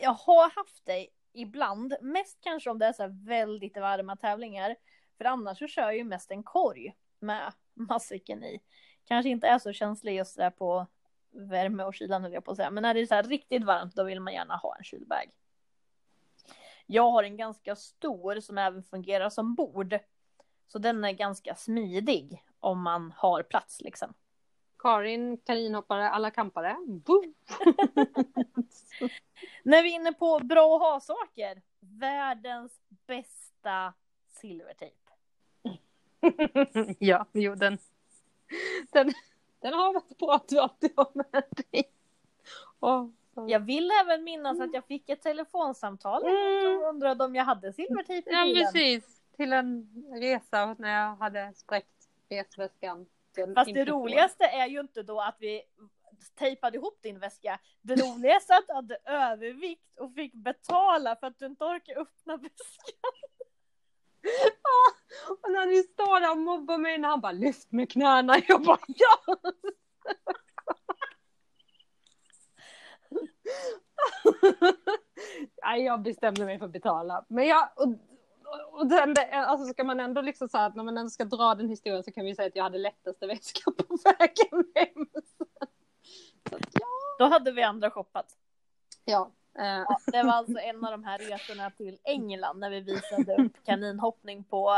jag 0.00 0.14
har 0.14 0.50
haft 0.50 0.86
det 0.86 1.06
ibland, 1.32 1.94
mest 2.00 2.38
kanske 2.40 2.70
om 2.70 2.78
det 2.78 2.86
är 2.86 2.92
så 2.92 3.08
väldigt 3.08 3.76
varma 3.76 4.16
tävlingar. 4.16 4.76
För 5.18 5.24
annars 5.24 5.58
så 5.58 5.66
kör 5.66 5.82
jag 5.82 5.96
ju 5.96 6.04
mest 6.04 6.30
en 6.30 6.42
korg 6.42 6.94
med 7.18 7.52
matsäcken 7.74 8.44
i. 8.44 8.60
Kanske 9.04 9.28
inte 9.28 9.46
är 9.46 9.58
så 9.58 9.72
känslig 9.72 10.16
just 10.16 10.36
där 10.36 10.50
på 10.50 10.86
värme 11.30 11.84
och 11.84 11.94
kylan 11.94 12.22
höll 12.22 12.32
jag 12.32 12.44
på 12.44 12.50
att 12.50 12.56
säga. 12.56 12.70
Men 12.70 12.82
när 12.82 12.94
det 12.94 13.00
är 13.00 13.06
så 13.06 13.14
här 13.14 13.22
riktigt 13.22 13.64
varmt 13.64 13.94
då 13.94 14.04
vill 14.04 14.20
man 14.20 14.32
gärna 14.32 14.56
ha 14.56 14.76
en 14.76 14.84
kylbag. 14.84 15.30
Jag 16.86 17.10
har 17.10 17.22
en 17.22 17.36
ganska 17.36 17.76
stor 17.76 18.40
som 18.40 18.58
även 18.58 18.82
fungerar 18.82 19.30
som 19.30 19.54
bord. 19.54 19.98
Så 20.72 20.78
den 20.78 21.04
är 21.04 21.12
ganska 21.12 21.54
smidig 21.54 22.44
om 22.60 22.82
man 22.82 23.12
har 23.16 23.42
plats 23.42 23.80
liksom. 23.80 24.14
Karin, 24.78 25.38
kaninhoppare, 25.38 26.10
alla 26.10 26.30
kampare. 26.30 26.76
När 29.62 29.82
vi 29.82 29.90
är 29.92 29.94
inne 29.94 30.12
på 30.12 30.38
bra 30.38 30.76
att 30.76 30.82
ha-saker. 30.82 31.62
Världens 31.80 32.80
bästa 33.06 33.92
silvertejp. 34.28 34.96
ja, 36.98 37.26
jo 37.32 37.54
den, 37.54 37.78
den, 38.90 39.12
den 39.58 39.74
har 39.74 39.92
varit 39.92 40.18
bra 40.18 40.34
att 40.34 40.48
du 40.48 40.58
alltid 40.58 40.92
har 40.96 41.10
med 41.14 41.44
dig. 41.70 41.84
Oh, 42.80 43.08
jag 43.48 43.60
vill 43.60 43.90
även 44.04 44.24
minnas 44.24 44.60
att 44.60 44.74
jag 44.74 44.84
fick 44.84 45.08
ett 45.08 45.22
telefonsamtal 45.22 46.22
mm. 46.22 46.62
som 46.62 46.88
undrade 46.88 47.24
om 47.24 47.34
jag 47.34 47.44
hade 47.44 47.72
silvertejp 47.72 48.30
i 48.30 48.32
bilen. 48.32 48.48
Ja, 48.48 48.70
precis. 48.72 49.19
Till 49.40 49.52
en 49.52 49.86
resa 50.14 50.76
när 50.78 51.02
jag 51.02 51.16
hade 51.16 51.52
spräckt 51.54 52.08
resväskan. 52.28 53.06
Fast 53.54 53.74
det 53.74 53.84
roligaste 53.84 54.44
är 54.44 54.66
ju 54.66 54.80
inte 54.80 55.02
då 55.02 55.20
att 55.20 55.36
vi 55.38 55.62
tejpade 56.34 56.76
ihop 56.76 56.98
din 57.02 57.18
väska. 57.18 57.60
Det 57.82 57.94
roligaste 57.94 58.52
är 58.52 58.58
att 58.58 58.66
du 58.66 58.74
hade 58.74 58.98
övervikt 59.04 59.98
och 59.98 60.14
fick 60.14 60.34
betala 60.34 61.16
för 61.16 61.26
att 61.26 61.38
du 61.38 61.46
inte 61.46 61.64
orkade 61.64 62.00
öppna 62.00 62.36
väskan. 62.36 63.12
och 65.28 65.50
när 65.50 65.66
ni 65.66 65.82
står 65.82 66.20
där 66.20 66.30
och 66.30 66.38
mobbar 66.38 66.78
mig 66.78 66.98
när 66.98 67.08
han 67.08 67.20
bara 67.20 67.32
lyft 67.32 67.72
med 67.72 67.90
knäna. 67.92 68.36
Jag 68.48 68.62
bara 68.62 68.80
ja! 68.86 69.36
Nej, 75.62 75.82
jag 75.82 76.02
bestämde 76.02 76.44
mig 76.44 76.58
för 76.58 76.66
att 76.66 76.72
betala. 76.72 77.24
Men 77.28 77.46
jag, 77.46 77.68
och, 77.76 77.88
och 78.72 78.86
den, 78.86 79.14
alltså 79.32 79.72
ska 79.72 79.84
man 79.84 80.00
ändå 80.00 80.20
liksom 80.20 80.48
säga 80.48 80.64
att 80.64 80.76
när 80.76 80.84
man 80.84 80.98
ändå 80.98 81.10
ska 81.10 81.24
dra 81.24 81.54
den 81.54 81.68
historien 81.68 82.04
så 82.04 82.12
kan 82.12 82.24
vi 82.24 82.34
säga 82.34 82.48
att 82.48 82.56
jag 82.56 82.64
hade 82.64 82.78
lättaste 82.78 83.26
väska 83.26 83.70
på 83.70 83.96
vägen 84.04 84.64
hem. 84.74 85.06
Så, 85.14 85.46
ja. 86.50 86.86
Då 87.18 87.24
hade 87.24 87.52
vi 87.52 87.62
andra 87.62 87.90
shoppat. 87.90 88.36
Ja, 89.04 89.30
Ja, 89.54 89.98
det 90.06 90.22
var 90.22 90.32
alltså 90.32 90.58
en 90.58 90.84
av 90.84 90.90
de 90.90 91.04
här 91.04 91.18
resorna 91.18 91.70
till 91.70 91.98
England 92.04 92.58
när 92.58 92.70
vi 92.70 92.80
visade 92.80 93.42
upp 93.42 93.52
kaninhoppning 93.64 94.44
på... 94.44 94.70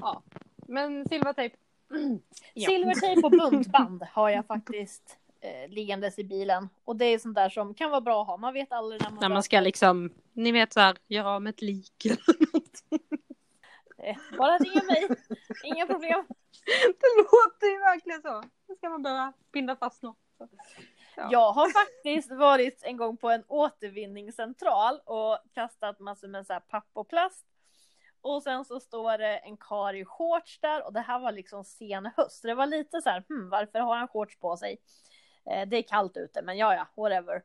Ja, 0.00 0.22
men 0.56 1.08
silvertejp. 1.08 1.56
Ja. 2.54 2.68
Silvertejp 2.68 3.22
och 3.22 3.30
buntband 3.30 4.02
har 4.02 4.30
jag 4.30 4.46
faktiskt 4.46 5.18
eh, 5.42 5.68
liggandes 5.68 6.18
i 6.18 6.24
bilen. 6.24 6.68
Och 6.84 6.96
det 6.96 7.04
är 7.04 7.18
sånt 7.18 7.34
där 7.34 7.48
som 7.48 7.74
kan 7.74 7.90
vara 7.90 8.00
bra 8.00 8.22
att 8.22 8.26
ha. 8.26 8.36
Man 8.36 8.54
vet 8.54 8.72
aldrig 8.72 9.02
när 9.02 9.10
man... 9.10 9.20
När 9.20 9.28
man 9.28 9.42
ska 9.42 9.60
liksom, 9.60 10.10
ni 10.32 10.52
vet 10.52 10.72
så 10.72 10.80
här, 10.80 10.96
göra 11.08 11.30
av 11.30 11.42
med 11.42 11.50
ett 11.50 11.62
lik 11.62 12.04
eller 12.04 12.18
eh, 13.98 14.16
Bara 14.38 14.58
ringa 14.58 14.82
mig, 14.84 15.08
inga 15.64 15.86
problem. 15.86 16.24
Det 16.86 17.16
låter 17.16 17.66
ju 17.72 17.78
verkligen 17.78 18.22
så. 18.22 18.42
Nu 18.68 18.74
ska 18.74 18.88
man 18.88 19.02
behöva 19.02 19.32
binda 19.52 19.76
fast 19.76 20.02
något. 20.02 20.18
Ja. 21.16 21.28
Jag 21.30 21.52
har 21.52 21.70
faktiskt 21.70 22.32
varit 22.32 22.82
en 22.82 22.96
gång 22.96 23.16
på 23.16 23.30
en 23.30 23.44
återvinningscentral 23.48 25.00
och 25.04 25.38
kastat 25.54 26.00
massor 26.00 26.28
med 26.28 26.46
så 26.46 26.52
här 26.52 26.60
papp 26.60 26.90
och 26.92 27.08
plast. 27.08 27.46
Och 28.20 28.42
sen 28.42 28.64
så 28.64 28.80
står 28.80 29.18
det 29.18 29.36
en 29.36 29.56
kar 29.56 29.94
i 29.94 30.04
shorts 30.04 30.60
där 30.60 30.86
och 30.86 30.92
det 30.92 31.00
här 31.00 31.18
var 31.18 31.32
liksom 31.32 31.64
sen 31.64 32.10
höst. 32.16 32.42
Det 32.42 32.54
var 32.54 32.66
lite 32.66 33.02
så 33.02 33.10
här, 33.10 33.24
hmm, 33.28 33.50
varför 33.50 33.78
har 33.78 33.96
han 33.96 34.08
shorts 34.08 34.38
på 34.38 34.56
sig? 34.56 34.78
Eh, 35.50 35.68
det 35.68 35.76
är 35.76 35.82
kallt 35.82 36.16
ute, 36.16 36.42
men 36.42 36.56
ja, 36.56 36.74
ja, 36.74 37.02
whatever. 37.02 37.42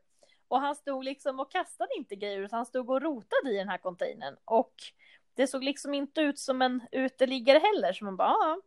Och 0.48 0.60
han 0.60 0.74
stod 0.74 1.04
liksom 1.04 1.40
och 1.40 1.52
kastade 1.52 1.90
inte 1.96 2.16
grejer 2.16 2.38
utan 2.38 2.56
han 2.56 2.66
stod 2.66 2.90
och 2.90 3.02
rotade 3.02 3.52
i 3.52 3.56
den 3.56 3.68
här 3.68 3.78
containern. 3.78 4.36
Och 4.44 4.74
det 5.34 5.46
såg 5.46 5.64
liksom 5.64 5.94
inte 5.94 6.20
ut 6.20 6.38
som 6.38 6.62
en 6.62 6.82
uteliggare 6.92 7.58
heller, 7.58 7.92
så 7.92 8.04
man 8.04 8.16
bara, 8.16 8.28
ja, 8.28 8.60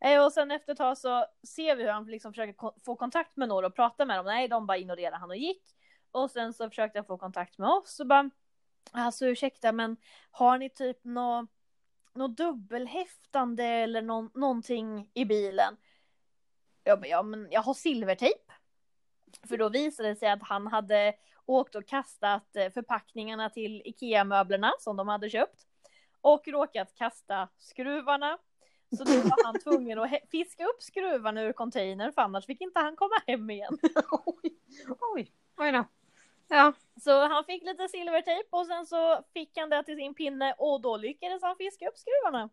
Eh, 0.00 0.24
och 0.24 0.32
sen 0.32 0.50
efter 0.50 0.72
ett 0.72 0.78
tag 0.78 0.98
så 0.98 1.26
ser 1.46 1.76
vi 1.76 1.82
hur 1.82 1.90
han 1.90 2.06
liksom 2.06 2.32
försöker 2.32 2.54
få 2.84 2.96
kontakt 2.96 3.36
med 3.36 3.48
några 3.48 3.66
och 3.66 3.74
prata 3.74 4.04
med 4.04 4.18
dem. 4.18 4.26
Nej, 4.26 4.48
de 4.48 4.66
bara 4.66 4.78
ignorerade 4.78 5.16
han 5.16 5.30
och 5.30 5.36
gick. 5.36 5.62
Och 6.10 6.30
sen 6.30 6.52
så 6.52 6.68
försökte 6.70 6.98
han 6.98 7.06
få 7.06 7.18
kontakt 7.18 7.58
med 7.58 7.68
oss 7.68 8.00
och 8.00 8.06
bara, 8.06 8.30
alltså 8.92 9.26
ursäkta 9.26 9.72
men 9.72 9.96
har 10.30 10.58
ni 10.58 10.70
typ 10.70 11.04
något 11.04 11.50
nå 12.14 12.28
dubbelhäftande 12.28 13.64
eller 13.64 14.02
nå 14.02 14.30
någonting 14.34 15.10
i 15.14 15.24
bilen? 15.24 15.76
Jag 16.84 17.00
bara, 17.00 17.06
ja 17.06 17.22
men 17.22 17.48
jag 17.50 17.62
har 17.62 17.74
silvertejp. 17.74 18.52
För 19.48 19.56
då 19.56 19.68
visade 19.68 20.08
det 20.08 20.16
sig 20.16 20.30
att 20.30 20.42
han 20.42 20.66
hade 20.66 21.14
åkt 21.46 21.74
och 21.74 21.86
kastat 21.86 22.56
eh, 22.56 22.72
förpackningarna 22.72 23.50
till 23.50 23.82
IKEA-möblerna 23.84 24.72
som 24.78 24.96
de 24.96 25.08
hade 25.08 25.30
köpt. 25.30 25.66
Och 26.20 26.48
råkat 26.48 26.94
kasta 26.94 27.48
skruvarna, 27.58 28.38
så 28.96 29.04
då 29.04 29.12
var 29.12 29.44
han 29.44 29.60
tvungen 29.64 29.98
att 29.98 30.10
fiska 30.30 30.64
upp 30.64 30.82
skruvarna 30.82 31.42
ur 31.42 31.52
containern 31.52 32.12
för 32.12 32.22
annars 32.22 32.46
fick 32.46 32.60
inte 32.60 32.80
han 32.80 32.96
komma 32.96 33.22
hem 33.26 33.50
igen. 33.50 33.78
oj, 34.10 34.56
oj, 35.14 35.32
oj 35.56 35.72
då. 35.72 35.84
Ja. 36.48 36.72
Så 37.02 37.28
han 37.28 37.44
fick 37.44 37.62
lite 37.62 37.88
silvertejp 37.88 38.48
och 38.50 38.66
sen 38.66 38.86
så 38.86 39.22
fick 39.32 39.58
han 39.58 39.70
det 39.70 39.82
till 39.82 39.96
sin 39.96 40.14
pinne 40.14 40.54
och 40.58 40.80
då 40.80 40.96
lyckades 40.96 41.42
han 41.42 41.56
fiska 41.56 41.88
upp 41.88 41.98
skruvarna. 41.98 42.50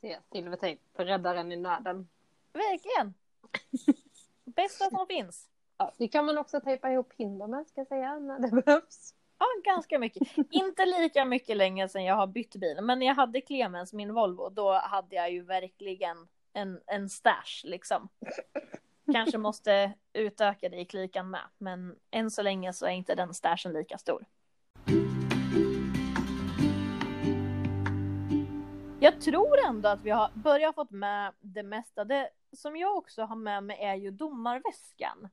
Se, 0.00 0.18
silvertejp, 0.32 0.82
räddaren 0.94 1.52
i 1.52 1.56
nöden. 1.56 2.08
Verkligen. 2.52 3.14
Bästa 4.44 4.90
som 4.90 5.06
finns. 5.06 5.48
Ja, 5.76 5.92
det 5.98 6.08
kan 6.08 6.26
man 6.26 6.38
också 6.38 6.60
tejpa 6.60 6.90
ihop 6.90 7.12
hinder 7.16 7.46
med 7.46 7.66
ska 7.66 7.80
jag 7.80 7.88
säga 7.88 8.18
när 8.18 8.38
det 8.38 8.62
behövs. 8.62 9.14
Ja, 9.38 9.46
ganska 9.64 9.98
mycket. 9.98 10.28
Inte 10.50 10.86
lika 10.86 11.24
mycket 11.24 11.56
länge 11.56 11.88
sedan 11.88 12.04
jag 12.04 12.14
har 12.14 12.26
bytt 12.26 12.56
bil, 12.56 12.80
men 12.82 12.98
när 12.98 13.06
jag 13.06 13.14
hade 13.14 13.40
Clemens, 13.40 13.92
min 13.92 14.14
Volvo, 14.14 14.48
då 14.48 14.72
hade 14.72 15.16
jag 15.16 15.32
ju 15.32 15.42
verkligen 15.42 16.28
en, 16.52 16.80
en 16.86 17.08
stash 17.08 17.64
liksom. 17.64 18.08
Kanske 19.12 19.38
måste 19.38 19.92
utöka 20.12 20.68
det 20.68 20.80
i 20.80 20.84
klikan 20.84 21.30
med, 21.30 21.44
men 21.58 21.96
än 22.10 22.30
så 22.30 22.42
länge 22.42 22.72
så 22.72 22.86
är 22.86 22.90
inte 22.90 23.14
den 23.14 23.34
stashen 23.34 23.72
lika 23.72 23.98
stor. 23.98 24.24
Jag 29.02 29.20
tror 29.20 29.58
ändå 29.66 29.88
att 29.88 30.02
vi 30.02 30.10
har 30.10 30.30
börjat 30.34 30.74
fått 30.74 30.90
med 30.90 31.32
det 31.40 31.62
mesta. 31.62 32.04
Det 32.04 32.30
som 32.52 32.76
jag 32.76 32.96
också 32.96 33.22
har 33.22 33.36
med 33.36 33.64
mig 33.64 33.78
är 33.80 33.94
ju 33.94 34.10
domarväskan. 34.10 35.28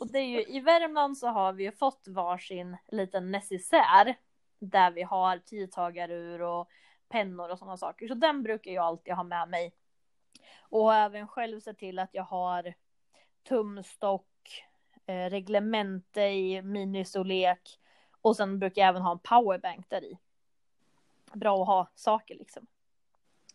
Och 0.00 0.12
det 0.12 0.18
är 0.18 0.26
ju, 0.26 0.42
i 0.42 0.60
Värmland 0.60 1.18
så 1.18 1.28
har 1.28 1.52
vi 1.52 1.64
ju 1.64 1.72
fått 1.72 2.08
varsin 2.08 2.76
liten 2.88 3.30
necessär 3.30 4.14
där 4.58 4.90
vi 4.90 5.02
har 5.02 5.38
tidtagarur 5.38 6.42
och 6.42 6.68
pennor 7.08 7.50
och 7.50 7.58
sådana 7.58 7.76
saker. 7.76 8.08
Så 8.08 8.14
den 8.14 8.42
brukar 8.42 8.72
jag 8.72 8.84
alltid 8.84 9.14
ha 9.14 9.22
med 9.22 9.48
mig. 9.48 9.72
Och 10.60 10.94
även 10.94 11.28
själv 11.28 11.60
se 11.60 11.74
till 11.74 11.98
att 11.98 12.14
jag 12.14 12.24
har 12.24 12.74
tumstock, 13.48 14.64
eh, 15.06 15.30
reglemente 15.30 16.22
i 16.22 16.62
ministorlek 16.62 17.80
och 18.20 18.36
sen 18.36 18.58
brukar 18.58 18.82
jag 18.82 18.88
även 18.88 19.02
ha 19.02 19.12
en 19.12 19.18
powerbank 19.18 19.90
där 19.90 20.04
i. 20.04 20.18
Bra 21.32 21.62
att 21.62 21.68
ha 21.68 21.88
saker 21.94 22.34
liksom. 22.34 22.66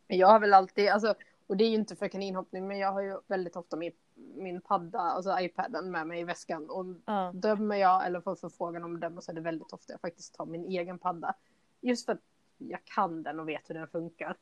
Jag 0.07 0.27
har 0.27 0.39
väl 0.39 0.53
alltid, 0.53 0.89
alltså, 0.89 1.15
och 1.47 1.57
det 1.57 1.63
är 1.63 1.69
ju 1.69 1.75
inte 1.75 1.95
för 1.95 2.07
kaninhoppning, 2.07 2.67
men 2.67 2.79
jag 2.79 2.91
har 2.91 3.01
ju 3.01 3.17
väldigt 3.27 3.55
ofta 3.55 3.77
min, 3.77 3.91
min 4.35 4.61
padda, 4.61 4.99
alltså 4.99 5.39
iPaden 5.39 5.91
med 5.91 6.07
mig 6.07 6.19
i 6.19 6.23
väskan. 6.23 6.69
Och 6.69 6.85
Ja. 7.05 7.31
dömer 7.35 7.75
jag 7.75 8.05
eller 8.05 8.21
får 8.21 8.35
förfrågan 8.35 8.83
om 8.83 8.99
dömer 8.99 9.21
så 9.21 9.31
är 9.31 9.35
det 9.35 9.41
väldigt 9.41 9.73
ofta 9.73 9.93
jag 9.93 10.01
faktiskt 10.01 10.35
tar 10.35 10.45
min 10.45 10.65
egen 10.65 10.99
padda. 10.99 11.35
Just 11.81 12.05
för 12.05 12.13
att 12.13 12.21
jag 12.57 12.79
kan 12.85 13.23
den 13.23 13.39
och 13.39 13.49
vet 13.49 13.69
hur 13.69 13.75
den 13.75 13.87
funkar. 13.87 14.35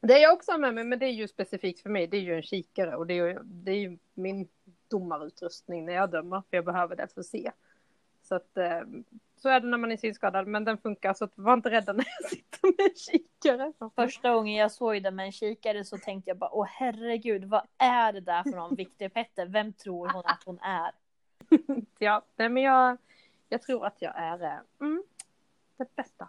Det 0.00 0.18
jag 0.18 0.32
också 0.34 0.52
har 0.52 0.58
med 0.58 0.74
mig, 0.74 0.84
men 0.84 0.98
det 0.98 1.06
är 1.06 1.12
ju 1.12 1.28
specifikt 1.28 1.80
för 1.80 1.90
mig, 1.90 2.06
det 2.06 2.16
är 2.16 2.20
ju 2.20 2.34
en 2.34 2.42
kikare 2.42 2.96
och 2.96 3.06
det 3.06 3.14
är 3.14 3.26
ju, 3.26 3.38
det 3.42 3.70
är 3.70 3.78
ju 3.78 3.98
min 4.14 4.48
domarutrustning 4.88 5.84
när 5.84 5.92
jag 5.92 6.10
dömer, 6.10 6.42
för 6.50 6.56
jag 6.56 6.64
behöver 6.64 6.96
det 6.96 7.08
för 7.14 7.20
att 7.20 7.26
se. 7.26 7.52
Så 8.22 8.34
att 8.34 8.56
eh, 8.56 8.80
så 9.36 9.48
är 9.48 9.60
det 9.60 9.66
när 9.66 9.78
man 9.78 9.92
är 9.92 9.96
synskadad, 9.96 10.46
men 10.46 10.64
den 10.64 10.78
funkar 10.78 11.14
så 11.14 11.28
var 11.34 11.54
inte 11.54 11.70
rädda 11.70 11.92
när 11.92 12.06
jag 12.20 12.30
sitter 12.30 12.60
med 12.62 12.90
en 12.90 12.96
kikare. 12.96 13.72
Första 13.94 14.34
gången 14.34 14.54
jag 14.54 14.72
såg 14.72 15.02
det 15.02 15.10
med 15.10 15.26
en 15.26 15.32
kikare 15.32 15.84
så 15.84 15.98
tänkte 15.98 16.30
jag 16.30 16.38
bara, 16.38 16.50
åh 16.52 16.66
herregud, 16.68 17.44
vad 17.44 17.62
är 17.78 18.12
det 18.12 18.20
där 18.20 18.42
för 18.42 18.50
någon 18.50 18.74
Victor 18.74 19.08
Petter? 19.08 19.46
Vem 19.46 19.72
tror 19.72 20.08
hon 20.08 20.22
att 20.24 20.42
hon 20.44 20.58
är? 20.60 20.92
Ja, 21.98 22.22
nej, 22.36 22.48
men 22.48 22.62
jag, 22.62 22.96
jag 23.48 23.62
tror 23.62 23.86
att 23.86 24.02
jag 24.02 24.12
är 24.16 24.42
eh, 24.42 24.58
mm, 24.80 25.02
det 25.76 25.96
bästa. 25.96 26.28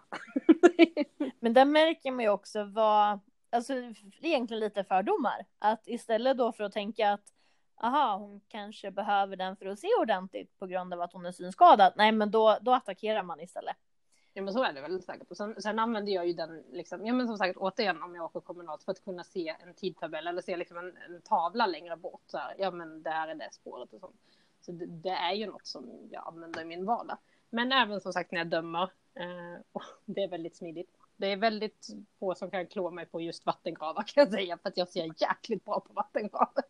Men 1.40 1.52
där 1.54 1.64
märker 1.64 2.10
man 2.10 2.24
ju 2.24 2.30
också 2.30 2.64
vad, 2.64 3.20
alltså 3.50 3.74
egentligen 4.20 4.60
lite 4.60 4.84
fördomar. 4.84 5.46
Att 5.58 5.88
istället 5.88 6.38
då 6.38 6.52
för 6.52 6.64
att 6.64 6.72
tänka 6.72 7.12
att 7.12 7.32
aha, 7.80 8.16
hon 8.16 8.40
kanske 8.48 8.90
behöver 8.90 9.36
den 9.36 9.56
för 9.56 9.66
att 9.66 9.78
se 9.78 9.88
ordentligt 10.00 10.58
på 10.58 10.66
grund 10.66 10.94
av 10.94 11.00
att 11.00 11.12
hon 11.12 11.26
är 11.26 11.32
synskadad. 11.32 11.92
Nej, 11.96 12.12
men 12.12 12.30
då, 12.30 12.58
då 12.60 12.72
attackerar 12.72 13.22
man 13.22 13.40
istället. 13.40 13.76
Ja 14.32 14.42
men 14.42 14.54
så 14.54 14.62
är 14.64 14.72
det 14.72 14.80
väl 14.80 15.02
säkert. 15.02 15.30
Och 15.30 15.36
sen, 15.36 15.62
sen 15.62 15.78
använder 15.78 16.12
jag 16.12 16.26
ju 16.26 16.32
den, 16.32 16.62
liksom, 16.72 17.06
ja 17.06 17.12
men 17.12 17.26
som 17.26 17.38
sagt 17.38 17.56
återigen 17.56 18.02
om 18.02 18.14
jag 18.14 18.24
åker 18.24 18.40
kommunalt 18.40 18.82
för 18.82 18.92
att 18.92 19.04
kunna 19.04 19.24
se 19.24 19.56
en 19.60 19.74
tidtabell 19.74 20.26
eller 20.26 20.42
se 20.42 20.56
liksom 20.56 20.78
en, 20.78 20.96
en 20.96 21.22
tavla 21.22 21.66
längre 21.66 21.96
bort. 21.96 22.22
Så 22.26 22.38
här, 22.38 22.54
ja 22.58 22.70
men 22.70 23.02
där 23.02 23.28
är 23.28 23.34
det 23.34 23.48
spåret 23.52 23.92
och 23.92 24.00
sånt. 24.00 24.16
Så 24.60 24.72
det, 24.72 24.86
det 24.86 25.08
är 25.10 25.32
ju 25.32 25.46
något 25.46 25.66
som 25.66 26.08
jag 26.10 26.28
använder 26.28 26.62
i 26.62 26.64
min 26.64 26.84
vardag. 26.84 27.18
Men 27.50 27.72
även 27.72 28.00
som 28.00 28.12
sagt 28.12 28.30
när 28.30 28.38
jag 28.38 28.46
dömer. 28.46 28.90
Eh, 29.14 29.60
och 29.72 29.82
det 30.04 30.22
är 30.22 30.28
väldigt 30.28 30.56
smidigt. 30.56 30.97
Det 31.18 31.26
är 31.26 31.36
väldigt 31.36 31.88
få 32.18 32.34
som 32.34 32.50
kan 32.50 32.66
klå 32.66 32.90
mig 32.90 33.06
på 33.06 33.20
just 33.20 33.46
vattengravar 33.46 34.02
kan 34.02 34.22
jag 34.22 34.32
säga. 34.32 34.58
För 34.62 34.68
att 34.68 34.76
jag 34.76 34.88
ser 34.88 35.10
jäkligt 35.16 35.64
bra 35.64 35.80
på 35.80 35.92
vattengravar. 35.92 36.64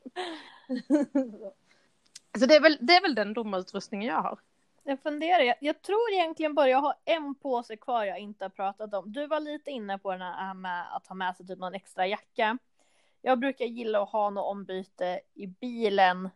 så 2.38 2.46
det 2.46 2.56
är, 2.56 2.60
väl, 2.60 2.78
det 2.80 2.92
är 2.92 3.02
väl 3.02 3.14
den 3.14 3.32
domarutrustningen 3.34 4.08
jag 4.08 4.22
har. 4.22 4.38
Jag 4.82 5.00
funderar, 5.02 5.42
jag, 5.42 5.56
jag 5.60 5.82
tror 5.82 6.12
egentligen 6.12 6.54
bara 6.54 6.68
jag 6.68 6.78
har 6.78 6.94
en 7.04 7.34
påse 7.34 7.76
kvar 7.76 8.04
jag 8.04 8.18
inte 8.18 8.44
har 8.44 8.50
pratat 8.50 8.94
om. 8.94 9.12
Du 9.12 9.26
var 9.26 9.40
lite 9.40 9.70
inne 9.70 9.98
på 9.98 10.12
den 10.12 10.20
här 10.20 10.54
med 10.54 10.96
att 10.96 11.06
ha 11.06 11.14
med 11.14 11.36
sig 11.36 11.46
typ 11.46 11.58
någon 11.58 11.74
extra 11.74 12.06
jacka. 12.06 12.58
Jag 13.22 13.38
brukar 13.38 13.64
gilla 13.64 14.02
att 14.02 14.10
ha 14.10 14.30
något 14.30 14.50
ombyte 14.50 15.20
i 15.34 15.46
bilen 15.46 16.30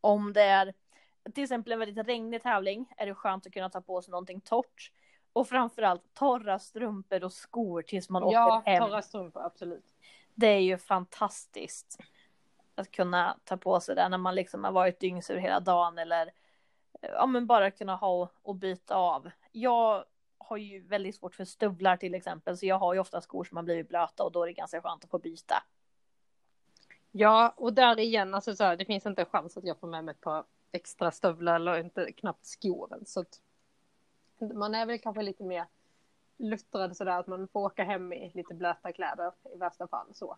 om 0.00 0.32
det 0.32 0.42
är 0.42 0.74
till 1.34 1.44
exempel 1.44 1.72
en 1.72 1.78
väldigt 1.78 2.06
regnig 2.06 2.42
tävling 2.42 2.92
är 2.96 3.06
det 3.06 3.14
skönt 3.14 3.46
att 3.46 3.52
kunna 3.52 3.70
ta 3.70 3.80
på 3.80 4.02
sig 4.02 4.10
någonting 4.10 4.40
torrt. 4.40 4.92
Och 5.32 5.48
framförallt 5.48 6.14
torra 6.14 6.58
strumpor 6.58 7.24
och 7.24 7.32
skor 7.32 7.82
tills 7.82 8.08
man 8.10 8.30
Ja, 8.30 8.58
åker 8.58 8.70
hem. 8.70 8.88
torra 8.88 9.02
strumpor, 9.02 9.42
absolut. 9.42 9.94
Det 10.34 10.46
är 10.46 10.60
ju 10.60 10.78
fantastiskt. 10.78 11.98
Att 12.74 12.90
kunna 12.90 13.38
ta 13.44 13.56
på 13.56 13.80
sig 13.80 13.94
det 13.94 14.08
när 14.08 14.18
man 14.18 14.34
liksom 14.34 14.64
har 14.64 14.72
varit 14.72 15.00
dyngsur 15.00 15.36
hela 15.36 15.60
dagen 15.60 15.98
eller 15.98 16.30
ja 17.00 17.26
men 17.26 17.46
bara 17.46 17.70
kunna 17.70 17.96
ha 17.96 18.28
och 18.42 18.54
byta 18.54 18.96
av. 18.96 19.30
Jag 19.52 20.04
har 20.38 20.56
ju 20.56 20.80
väldigt 20.80 21.16
svårt 21.16 21.34
för 21.34 21.44
stövlar 21.44 21.96
till 21.96 22.14
exempel 22.14 22.58
så 22.58 22.66
jag 22.66 22.78
har 22.78 22.94
ju 22.94 23.00
ofta 23.00 23.20
skor 23.20 23.44
som 23.44 23.56
har 23.56 23.64
blivit 23.64 23.88
blöta 23.88 24.24
och 24.24 24.32
då 24.32 24.42
är 24.42 24.46
det 24.46 24.52
ganska 24.52 24.82
skönt 24.82 25.04
att 25.04 25.10
få 25.10 25.18
byta. 25.18 25.62
Ja, 27.10 27.54
och 27.56 27.72
där 27.72 27.98
igen, 27.98 28.34
alltså 28.34 28.56
så 28.56 28.64
här, 28.64 28.76
det 28.76 28.84
finns 28.84 29.06
inte 29.06 29.22
en 29.22 29.26
chans 29.26 29.56
att 29.56 29.64
jag 29.64 29.78
får 29.78 29.86
med 29.88 30.04
mig 30.04 30.12
ett 30.12 30.20
par 30.20 30.44
extra 30.72 31.10
stövlar 31.10 31.54
eller 31.54 31.78
inte 31.78 32.12
knappt 32.12 32.46
skor. 32.46 32.98
Så 33.06 33.20
att 33.20 33.40
man 34.40 34.74
är 34.74 34.86
väl 34.86 34.98
kanske 34.98 35.22
lite 35.22 35.44
mer 35.44 35.66
luttrad 36.36 36.96
sådär 36.96 37.18
att 37.18 37.26
man 37.26 37.48
får 37.48 37.60
åka 37.60 37.84
hem 37.84 38.12
i 38.12 38.30
lite 38.34 38.54
blöta 38.54 38.92
kläder 38.92 39.32
i 39.54 39.56
värsta 39.58 39.86
fall 39.86 40.06
så. 40.14 40.36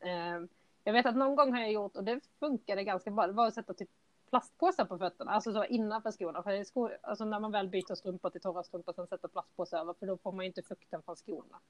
Eh, 0.00 0.40
jag 0.84 0.92
vet 0.92 1.06
att 1.06 1.16
någon 1.16 1.36
gång 1.36 1.52
har 1.52 1.60
jag 1.60 1.72
gjort 1.72 1.96
och 1.96 2.04
det 2.04 2.20
funkade 2.38 2.84
ganska 2.84 3.10
bra. 3.10 3.26
Det 3.26 3.32
var 3.32 3.46
att 3.46 3.54
sätta 3.54 3.74
typ 3.74 3.90
plastpåsar 4.30 4.84
på 4.84 4.98
fötterna, 4.98 5.30
alltså 5.30 5.52
så 5.52 5.64
innanför 5.64 6.10
skorna. 6.10 6.42
För 6.42 6.50
i 6.50 6.64
skor, 6.64 6.98
alltså 7.02 7.24
när 7.24 7.40
man 7.40 7.52
väl 7.52 7.68
byter 7.68 7.94
strumpor 7.94 8.30
till 8.30 8.40
torra 8.40 8.62
strumpor 8.62 8.92
sen 8.92 9.06
sätter 9.06 9.28
plastpåsar 9.28 9.78
över 9.78 9.94
för 9.94 10.06
då 10.06 10.16
får 10.16 10.32
man 10.32 10.44
ju 10.44 10.46
inte 10.46 10.62
fukten 10.62 11.02
från 11.02 11.16
skorna. 11.16 11.60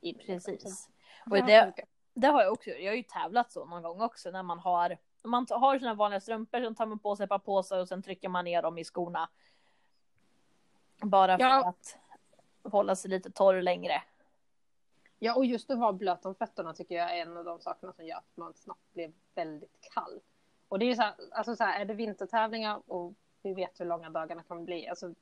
In. 0.00 0.18
Precis. 0.26 0.88
Och 1.30 1.36
det, 1.46 1.74
det 2.14 2.26
har 2.26 2.42
jag 2.42 2.52
också 2.52 2.70
gjort. 2.70 2.80
Jag 2.80 2.90
har 2.90 2.96
ju 2.96 3.02
tävlat 3.02 3.52
så 3.52 3.64
någon 3.64 3.82
gång 3.82 4.00
också 4.00 4.30
när 4.30 4.42
man 4.42 4.58
har 4.58 4.96
man 5.24 5.46
har 5.50 5.78
sina 5.78 5.94
vanliga 5.94 6.20
strumpor, 6.20 6.60
sen 6.60 6.74
tar 6.74 6.86
man 6.86 6.98
på 6.98 7.16
sig 7.16 7.24
ett 7.24 7.30
par 7.30 7.38
påsar 7.38 7.78
och 7.78 7.88
sen 7.88 8.02
trycker 8.02 8.28
man 8.28 8.44
ner 8.44 8.62
dem 8.62 8.78
i 8.78 8.84
skorna. 8.84 9.28
Bara 11.02 11.38
för 11.38 11.44
Ja. 11.44 11.68
att 11.68 11.98
hålla 12.72 12.96
sig 12.96 13.10
lite 13.10 13.30
torr 13.30 13.62
längre. 13.62 14.02
Ja, 15.18 15.34
och 15.34 15.44
just 15.44 15.70
att 15.70 15.78
vara 15.78 15.92
blöt 15.92 16.26
om 16.26 16.34
fötterna 16.34 16.74
tycker 16.74 16.94
jag 16.94 17.16
är 17.18 17.22
en 17.22 17.36
av 17.36 17.44
de 17.44 17.60
sakerna 17.60 17.92
som 17.92 18.06
gör 18.06 18.16
att 18.16 18.36
man 18.36 18.54
snabbt 18.54 18.92
blir 18.92 19.12
väldigt 19.34 19.78
kall. 19.94 20.20
Och 20.68 20.78
det 20.78 20.84
är 20.84 20.86
ju 20.86 20.94
så 20.94 21.02
här, 21.02 21.14
alltså 21.32 21.56
så 21.56 21.64
här, 21.64 21.80
är 21.80 21.84
det 21.84 21.94
vintertävlingar 21.94 22.82
och 22.86 23.14
vi 23.42 23.54
vet 23.54 23.80
hur 23.80 23.84
långa 23.84 24.10
dagarna 24.10 24.42
kan 24.42 24.64
bli. 24.64 24.88
Alltså, 24.88 25.14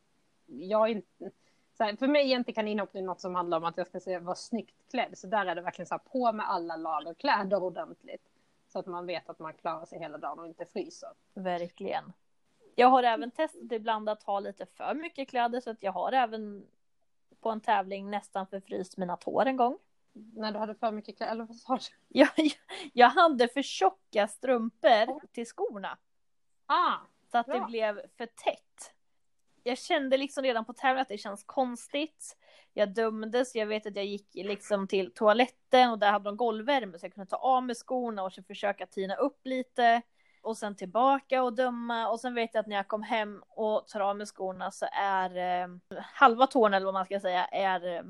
jag 0.46 0.88
inte, 0.90 1.30
så 1.76 1.84
här, 1.84 1.96
för 1.96 2.08
mig 2.08 2.32
är 2.32 2.36
inte 2.36 2.52
kaninhoppning 2.52 3.04
något 3.04 3.20
som 3.20 3.34
handlar 3.34 3.58
om 3.58 3.64
att 3.64 3.76
jag 3.76 3.86
ska 3.86 4.00
se, 4.00 4.18
vara 4.18 4.34
snyggt 4.36 4.90
klädd. 4.90 5.18
Så 5.18 5.26
där 5.26 5.46
är 5.46 5.54
det 5.54 5.60
verkligen 5.60 5.86
så 5.86 5.94
här, 5.94 5.98
på 5.98 6.32
med 6.32 6.50
alla 6.50 6.76
lager 6.76 7.14
kläder 7.14 7.62
ordentligt. 7.62 8.22
Så 8.68 8.78
att 8.78 8.86
man 8.86 9.06
vet 9.06 9.28
att 9.30 9.38
man 9.38 9.52
klarar 9.54 9.86
sig 9.86 9.98
hela 9.98 10.18
dagen 10.18 10.38
och 10.38 10.46
inte 10.46 10.64
fryser. 10.64 11.10
Verkligen. 11.34 12.12
Jag 12.78 12.88
har 12.88 13.02
även 13.02 13.30
testat 13.30 13.72
ibland 13.72 14.08
att 14.08 14.22
ha 14.22 14.40
lite 14.40 14.66
för 14.66 14.94
mycket 14.94 15.28
kläder 15.28 15.60
så 15.60 15.70
att 15.70 15.82
jag 15.82 15.92
har 15.92 16.12
även 16.12 16.66
på 17.40 17.50
en 17.50 17.60
tävling 17.60 18.10
nästan 18.10 18.46
förfryst 18.46 18.96
mina 18.96 19.16
tår 19.16 19.46
en 19.46 19.56
gång. 19.56 19.78
När 20.12 20.52
du 20.52 20.58
hade 20.58 20.74
för 20.74 20.90
mycket 20.92 21.16
kläder, 21.16 21.32
eller 21.32 21.44
vad 21.44 21.56
sa 21.56 21.76
du? 21.76 21.82
Jag, 22.08 22.28
jag 22.92 23.08
hade 23.08 23.48
för 23.48 23.62
tjocka 23.62 24.28
strumpor 24.28 25.28
till 25.32 25.46
skorna. 25.46 25.98
Ah, 26.66 26.94
Så 27.30 27.38
att 27.38 27.46
det 27.46 27.56
Ja. 27.56 27.66
blev 27.66 28.00
för 28.16 28.26
tätt. 28.26 28.92
Jag 29.62 29.78
kände 29.78 30.16
liksom 30.16 30.42
redan 30.42 30.64
på 30.64 30.72
tävlingen 30.72 31.02
att 31.02 31.08
det 31.08 31.18
känns 31.18 31.44
konstigt. 31.44 32.36
Jag 32.72 32.94
dömdes, 32.94 33.54
jag 33.54 33.66
vet 33.66 33.86
att 33.86 33.96
jag 33.96 34.04
gick 34.04 34.28
liksom 34.34 34.88
till 34.88 35.14
toaletten 35.14 35.90
och 35.90 35.98
där 35.98 36.12
hade 36.12 36.24
de 36.24 36.36
golvvärme 36.36 36.98
så 36.98 37.06
jag 37.06 37.14
kunde 37.14 37.30
ta 37.30 37.36
av 37.36 37.62
mig 37.62 37.74
skorna 37.74 38.22
och 38.24 38.32
försöka 38.46 38.86
tina 38.86 39.14
upp 39.14 39.46
lite. 39.46 40.02
Och 40.46 40.56
sen 40.56 40.76
tillbaka 40.76 41.42
och 41.42 41.52
döma 41.52 42.08
och 42.08 42.20
sen 42.20 42.34
vet 42.34 42.54
jag 42.54 42.60
att 42.60 42.66
när 42.66 42.76
jag 42.76 42.88
kom 42.88 43.02
hem 43.02 43.42
och 43.48 43.88
tar 43.88 44.00
av 44.00 44.16
mig 44.16 44.26
skorna 44.26 44.70
så 44.70 44.86
är 44.92 45.36
eh, 45.36 45.68
halva 46.02 46.46
tårna 46.46 46.76
eller 46.76 46.84
vad 46.84 46.94
man 46.94 47.04
ska 47.04 47.20
säga 47.20 47.44
är 47.44 47.86
eh, 47.86 48.02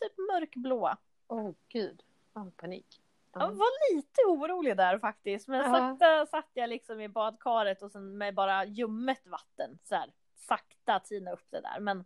typ 0.00 0.12
mörkblå. 0.32 0.96
åh 1.28 1.46
oh, 1.46 1.54
gud. 1.68 2.02
Oh, 2.34 2.50
panik. 2.50 3.02
Jag 3.34 3.52
var 3.52 3.94
lite 3.94 4.20
orolig 4.28 4.76
där 4.76 4.98
faktiskt 4.98 5.48
men 5.48 5.60
Ja. 5.60 5.78
sakta 5.78 6.26
satt 6.26 6.50
jag 6.54 6.70
liksom 6.70 7.00
i 7.00 7.08
badkaret 7.08 7.82
och 7.82 7.90
sen 7.90 8.18
med 8.18 8.34
bara 8.34 8.64
ljummet 8.64 9.26
vatten 9.26 9.78
så 9.84 9.94
här 9.94 10.12
sakta 10.34 11.00
tina 11.00 11.32
upp 11.32 11.46
det 11.50 11.60
där 11.60 11.80
men 11.80 12.04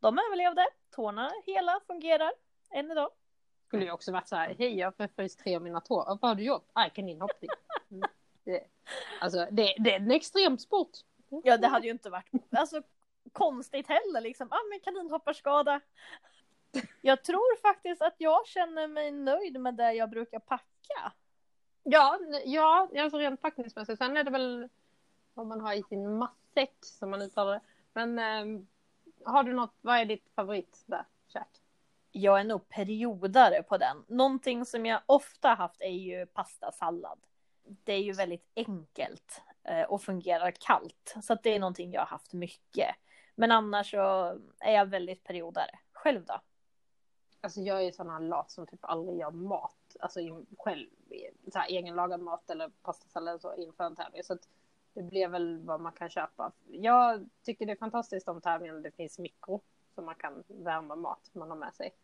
de 0.00 0.18
överlevde, 0.18 0.66
tårna 0.90 1.30
hela 1.46 1.80
fungerar 1.86 2.32
än 2.70 2.90
idag. 2.90 3.10
skulle 3.66 3.84
ju 3.84 3.90
också 3.90 4.12
varit 4.12 4.28
så 4.28 4.36
här, 4.36 4.54
hej 4.58 4.78
jag 4.78 4.86
har 4.86 4.92
förfryst 4.92 5.38
tre 5.38 5.56
av 5.56 5.62
mina 5.62 5.80
tår, 5.80 6.04
vad 6.20 6.30
har 6.30 6.34
du 6.34 6.42
gjort? 6.44 6.68
Ah, 6.72 6.88
kaninhoppning. 6.88 7.50
Mm. 7.90 8.10
Det, 8.50 8.64
alltså 9.20 9.46
det, 9.50 9.74
det 9.78 9.92
är 9.92 10.00
en 10.00 10.10
extremsport. 10.10 10.90
Ja, 11.44 11.56
det 11.56 11.66
hade 11.66 11.86
ju 11.86 11.92
inte 11.92 12.10
varit 12.10 12.26
alltså, 12.50 12.82
konstigt 13.32 13.88
heller 13.88 14.20
liksom. 14.20 14.48
Ah, 14.50 14.68
men 14.70 14.80
kaninhopparskada. 14.80 15.80
Jag 17.00 17.24
tror 17.24 17.60
faktiskt 17.60 18.02
att 18.02 18.14
jag 18.18 18.46
känner 18.46 18.88
mig 18.88 19.10
nöjd 19.12 19.60
med 19.60 19.74
det 19.74 19.92
jag 19.92 20.10
brukar 20.10 20.38
packa. 20.38 21.12
Ja, 21.82 22.18
ja, 22.44 22.88
alltså 22.98 23.18
rent 23.18 23.42
packningsmässigt. 23.42 23.98
Sen 23.98 24.16
är 24.16 24.24
det 24.24 24.30
väl 24.30 24.68
vad 25.34 25.46
man 25.46 25.60
har 25.60 25.74
i 25.74 25.82
sin 25.82 26.18
matsäck 26.18 26.76
som 26.80 27.10
man 27.10 27.22
uttalar 27.22 27.52
det. 27.52 27.60
Men 27.92 28.18
eh, 28.18 28.62
har 29.24 29.42
du 29.42 29.52
något, 29.52 29.74
vad 29.80 29.96
är 29.96 30.04
ditt 30.04 30.30
favorit 30.34 30.82
där, 30.86 31.04
käk? 31.28 31.48
Jag 32.12 32.40
är 32.40 32.44
nog 32.44 32.68
periodare 32.68 33.62
på 33.62 33.76
den. 33.78 34.04
Någonting 34.08 34.64
som 34.64 34.86
jag 34.86 35.00
ofta 35.06 35.48
haft 35.48 35.80
är 35.80 35.88
ju 35.88 36.26
pastasallad. 36.26 37.18
Det 37.64 37.92
är 37.92 38.02
ju 38.02 38.12
väldigt 38.12 38.46
enkelt 38.56 39.42
eh, 39.64 39.82
och 39.82 40.02
fungerar 40.02 40.50
kallt. 40.50 41.14
Så 41.22 41.32
att 41.32 41.42
det 41.42 41.54
är 41.54 41.60
någonting 41.60 41.92
jag 41.92 42.00
har 42.00 42.06
haft 42.06 42.32
mycket. 42.32 42.96
Men 43.34 43.52
annars 43.52 43.90
så 43.90 44.38
är 44.58 44.72
jag 44.72 44.86
väldigt 44.86 45.24
periodare. 45.24 45.78
Själv 45.92 46.24
då? 46.24 46.40
Alltså 47.40 47.60
jag 47.60 47.78
är 47.78 47.82
ju 47.82 47.92
sån 47.92 48.10
här 48.10 48.20
lat 48.20 48.50
som 48.50 48.66
typ 48.66 48.84
aldrig 48.84 49.18
gör 49.18 49.30
mat. 49.30 49.96
Alltså 50.00 50.20
själv, 50.58 50.86
så 51.52 51.58
här, 51.58 51.70
egenlagad 51.70 52.20
mat 52.20 52.50
eller 52.50 52.68
pastasallad 52.68 53.40
så 53.40 53.54
inför 53.54 53.84
en 53.84 53.96
tävling. 53.96 54.24
Så 54.24 54.32
att 54.32 54.48
det 54.94 55.02
blir 55.02 55.28
väl 55.28 55.58
vad 55.64 55.80
man 55.80 55.92
kan 55.92 56.10
köpa. 56.10 56.52
Jag 56.66 57.28
tycker 57.42 57.66
det 57.66 57.72
är 57.72 57.76
fantastiskt 57.76 58.28
om 58.28 58.40
tävlingen 58.40 58.82
det 58.82 58.90
finns 58.90 59.18
mikro 59.18 59.60
så 59.94 60.02
man 60.02 60.14
kan 60.14 60.44
värma 60.48 60.96
mat 60.96 61.30
man 61.32 61.50
har 61.50 61.56
med 61.56 61.74
sig. 61.74 61.94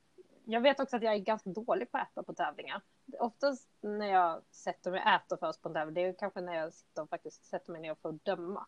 Jag 0.45 0.61
vet 0.61 0.81
också 0.81 0.97
att 0.97 1.03
jag 1.03 1.15
är 1.15 1.19
ganska 1.19 1.51
dålig 1.51 1.91
på 1.93 1.99
att 1.99 2.11
äta 2.11 2.23
på 2.23 2.35
tävlingar. 2.35 2.83
Oftast 3.19 3.69
när 3.81 4.07
jag 4.07 4.43
sätter 4.51 4.91
mig 4.91 5.01
och 5.01 5.09
äter 5.09 5.37
först 5.37 5.63
på 5.63 5.69
en 5.69 5.75
tävling, 5.75 5.95
det 5.95 6.01
är 6.01 6.13
kanske 6.13 6.41
när 6.41 6.55
jag 6.55 6.73
sitter 6.73 7.03
och 7.03 7.09
faktiskt 7.09 7.45
sätter 7.45 7.73
mig 7.73 7.81
ner 7.81 7.95
för 7.95 8.09
att 8.09 8.25
döma. 8.25 8.67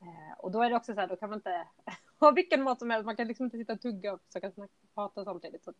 Eh, 0.00 0.38
och 0.38 0.50
då 0.50 0.62
är 0.62 0.70
det 0.70 0.76
också 0.76 0.94
så 0.94 1.00
här, 1.00 1.08
då 1.08 1.16
kan 1.16 1.30
man 1.30 1.38
inte 1.38 1.68
ha 2.20 2.30
vilken 2.30 2.62
mat 2.62 2.78
som 2.78 2.90
helst. 2.90 3.06
Man 3.06 3.16
kan 3.16 3.28
liksom 3.28 3.44
inte 3.44 3.58
sitta 3.58 3.72
och 3.72 3.80
tugga 3.80 4.12
och 4.12 4.20
försöka 4.26 4.52
prata 4.94 5.24
samtidigt. 5.24 5.64
Så 5.64 5.72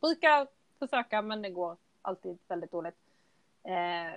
brukar 0.00 0.48
försöka, 0.78 1.22
men 1.22 1.42
det 1.42 1.50
går 1.50 1.76
alltid 2.02 2.38
väldigt 2.48 2.70
dåligt. 2.70 2.96
Eh, 3.62 4.14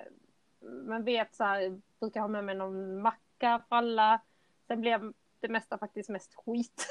men 0.60 1.04
vet 1.04 1.36
så 1.36 1.44
här, 1.44 1.82
brukar 2.00 2.22
ha 2.22 2.28
med 2.28 2.44
mig 2.44 2.56
någon 2.56 3.02
macka 3.02 3.64
för 3.70 3.76
alla. 3.76 4.22
Sen 4.68 4.82
blev 4.82 5.14
det 5.40 5.50
mesta 5.50 5.78
faktiskt 5.78 6.10
mest 6.10 6.34
skit. 6.36 6.88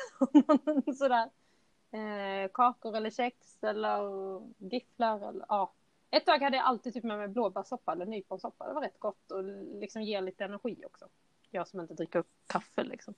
Sådär. 0.99 1.31
Eh, 1.91 2.51
kakor 2.55 2.97
eller 2.97 3.11
kex 3.11 3.63
eller 3.63 4.01
gifflar 4.59 5.29
eller 5.29 5.47
ja. 5.49 5.73
Ett 6.11 6.27
tag 6.27 6.43
hade 6.43 6.57
jag 6.57 6.67
alltid 6.67 6.95
typ 6.95 7.05
med 7.05 7.19
mig 7.19 7.29
blåbärssoppa 7.29 7.93
eller 7.93 8.07
nyponsoppa. 8.07 8.69
Det 8.69 8.75
var 8.75 8.81
rätt 8.81 8.99
gott 8.99 9.31
och 9.31 9.45
liksom 9.81 10.03
ger 10.03 10.23
lite 10.23 10.45
energi 10.45 10.83
också. 10.87 11.09
Jag 11.51 11.69
som 11.69 11.81
inte 11.81 11.95
dricker 11.95 12.25
kaffe 12.47 12.85
liksom. 12.85 13.15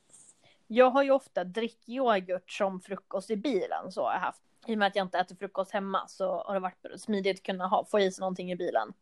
Jag 0.67 0.91
har 0.91 1.03
ju 1.03 1.11
ofta 1.11 1.45
drickyoghurt 1.45 2.51
som 2.51 2.81
frukost 2.81 3.31
i 3.31 3.37
bilen 3.37 3.93
så 3.93 4.05
har 4.05 4.13
jag 4.13 4.21
haft. 4.21 4.43
I 4.67 4.75
och 4.75 4.79
med 4.79 4.89
att 4.89 4.97
jag 4.97 5.05
inte 5.05 5.19
äter 5.19 5.37
frukost 5.37 5.71
hemma 5.71 6.09
så 6.09 6.43
har 6.43 6.55
det 6.55 6.61
varit 6.61 7.01
smidigt 7.01 7.37
att 7.37 7.43
kunna 7.43 7.67
ha, 7.67 7.85
få 7.85 8.01
i 8.01 8.13
sig 8.13 8.21
någonting 8.21 8.53
i 8.53 8.57
bilen. 8.57 8.93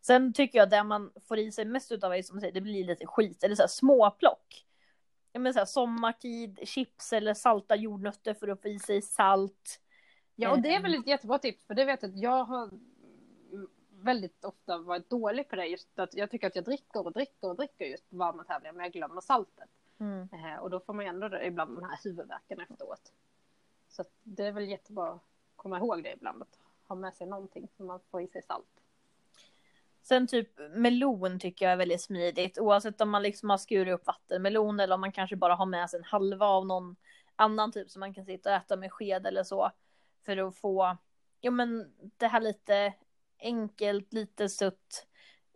Sen 0.00 0.32
tycker 0.32 0.58
jag 0.58 0.70
det 0.70 0.82
man 0.82 1.12
får 1.28 1.38
i 1.38 1.52
sig 1.52 1.64
mest 1.64 1.92
utav 1.92 2.14
är 2.14 2.22
som 2.22 2.40
säger, 2.40 2.52
det 2.52 2.60
blir 2.60 2.84
lite 2.84 3.06
skit 3.06 3.44
eller 3.44 3.54
så 3.54 3.62
här 3.62 3.68
småplock. 3.68 4.64
Men 5.32 5.52
så 5.52 5.58
här, 5.58 5.66
sommartid, 5.66 6.60
chips 6.64 7.12
eller 7.12 7.34
salta 7.34 7.76
jordnötter 7.76 8.34
för 8.34 8.48
att 8.48 8.62
få 8.62 8.68
i 8.68 8.78
sig 8.78 9.02
salt. 9.02 9.80
Ja, 10.36 10.50
och 10.50 10.62
det 10.62 10.74
är 10.74 10.82
väl 10.82 10.94
ett 10.94 11.06
jättebra 11.06 11.38
tips, 11.38 11.66
för 11.66 11.74
det 11.74 11.84
vet 11.84 12.02
jag 12.02 12.10
att 12.10 12.18
jag 12.18 12.44
har 12.44 12.70
väldigt 14.02 14.44
ofta 14.44 14.78
varit 14.78 15.10
dålig 15.10 15.48
på 15.48 15.56
det. 15.56 15.66
Just 15.66 15.98
att 15.98 16.14
jag 16.14 16.30
tycker 16.30 16.46
att 16.46 16.56
jag 16.56 16.64
dricker 16.64 17.06
och 17.06 17.12
dricker 17.12 17.48
och 17.48 17.56
dricker 17.56 17.84
just 17.84 18.10
på 18.10 18.16
varma 18.16 18.44
tävlingar, 18.44 18.72
men 18.72 18.84
jag 18.84 18.92
glömmer 18.92 19.20
saltet. 19.20 19.68
Mm. 19.98 20.28
Eh, 20.32 20.56
och 20.56 20.70
då 20.70 20.80
får 20.80 20.92
man 20.92 21.04
ju 21.04 21.08
ändå 21.08 21.28
det, 21.28 21.46
ibland 21.46 21.76
den 21.76 21.84
här 21.84 21.98
huvudvärken 22.04 22.60
efteråt. 22.60 23.12
Så 23.88 24.04
det 24.22 24.46
är 24.46 24.52
väl 24.52 24.68
jättebra 24.68 25.08
att 25.08 25.22
komma 25.56 25.78
ihåg 25.78 26.02
det 26.02 26.12
ibland, 26.12 26.42
att 26.42 26.58
ha 26.88 26.96
med 26.96 27.14
sig 27.14 27.26
någonting 27.26 27.68
så 27.76 27.82
man 27.82 28.00
får 28.10 28.22
i 28.22 28.28
sig 28.28 28.42
salt. 28.42 28.66
Sen 30.02 30.26
typ 30.26 30.60
melon 30.70 31.38
tycker 31.38 31.64
jag 31.64 31.72
är 31.72 31.76
väldigt 31.76 32.02
smidigt 32.02 32.58
oavsett 32.58 33.00
om 33.00 33.10
man 33.10 33.22
liksom 33.22 33.50
har 33.50 33.58
skurit 33.58 33.94
upp 33.94 34.06
vattenmelon 34.06 34.80
eller 34.80 34.94
om 34.94 35.00
man 35.00 35.12
kanske 35.12 35.36
bara 35.36 35.54
har 35.54 35.66
med 35.66 35.90
sig 35.90 35.98
en 35.98 36.04
halva 36.04 36.46
av 36.46 36.66
någon 36.66 36.96
annan 37.36 37.72
typ 37.72 37.90
som 37.90 38.00
man 38.00 38.14
kan 38.14 38.24
sitta 38.24 38.50
och 38.50 38.56
äta 38.56 38.76
med 38.76 38.92
sked 38.92 39.26
eller 39.26 39.42
så. 39.42 39.70
För 40.22 40.36
att 40.36 40.56
få, 40.56 40.96
ja 41.40 41.50
men 41.50 41.92
det 42.16 42.26
här 42.26 42.40
lite 42.40 42.94
enkelt, 43.38 44.12
lite 44.12 44.48
sutt. 44.48 45.06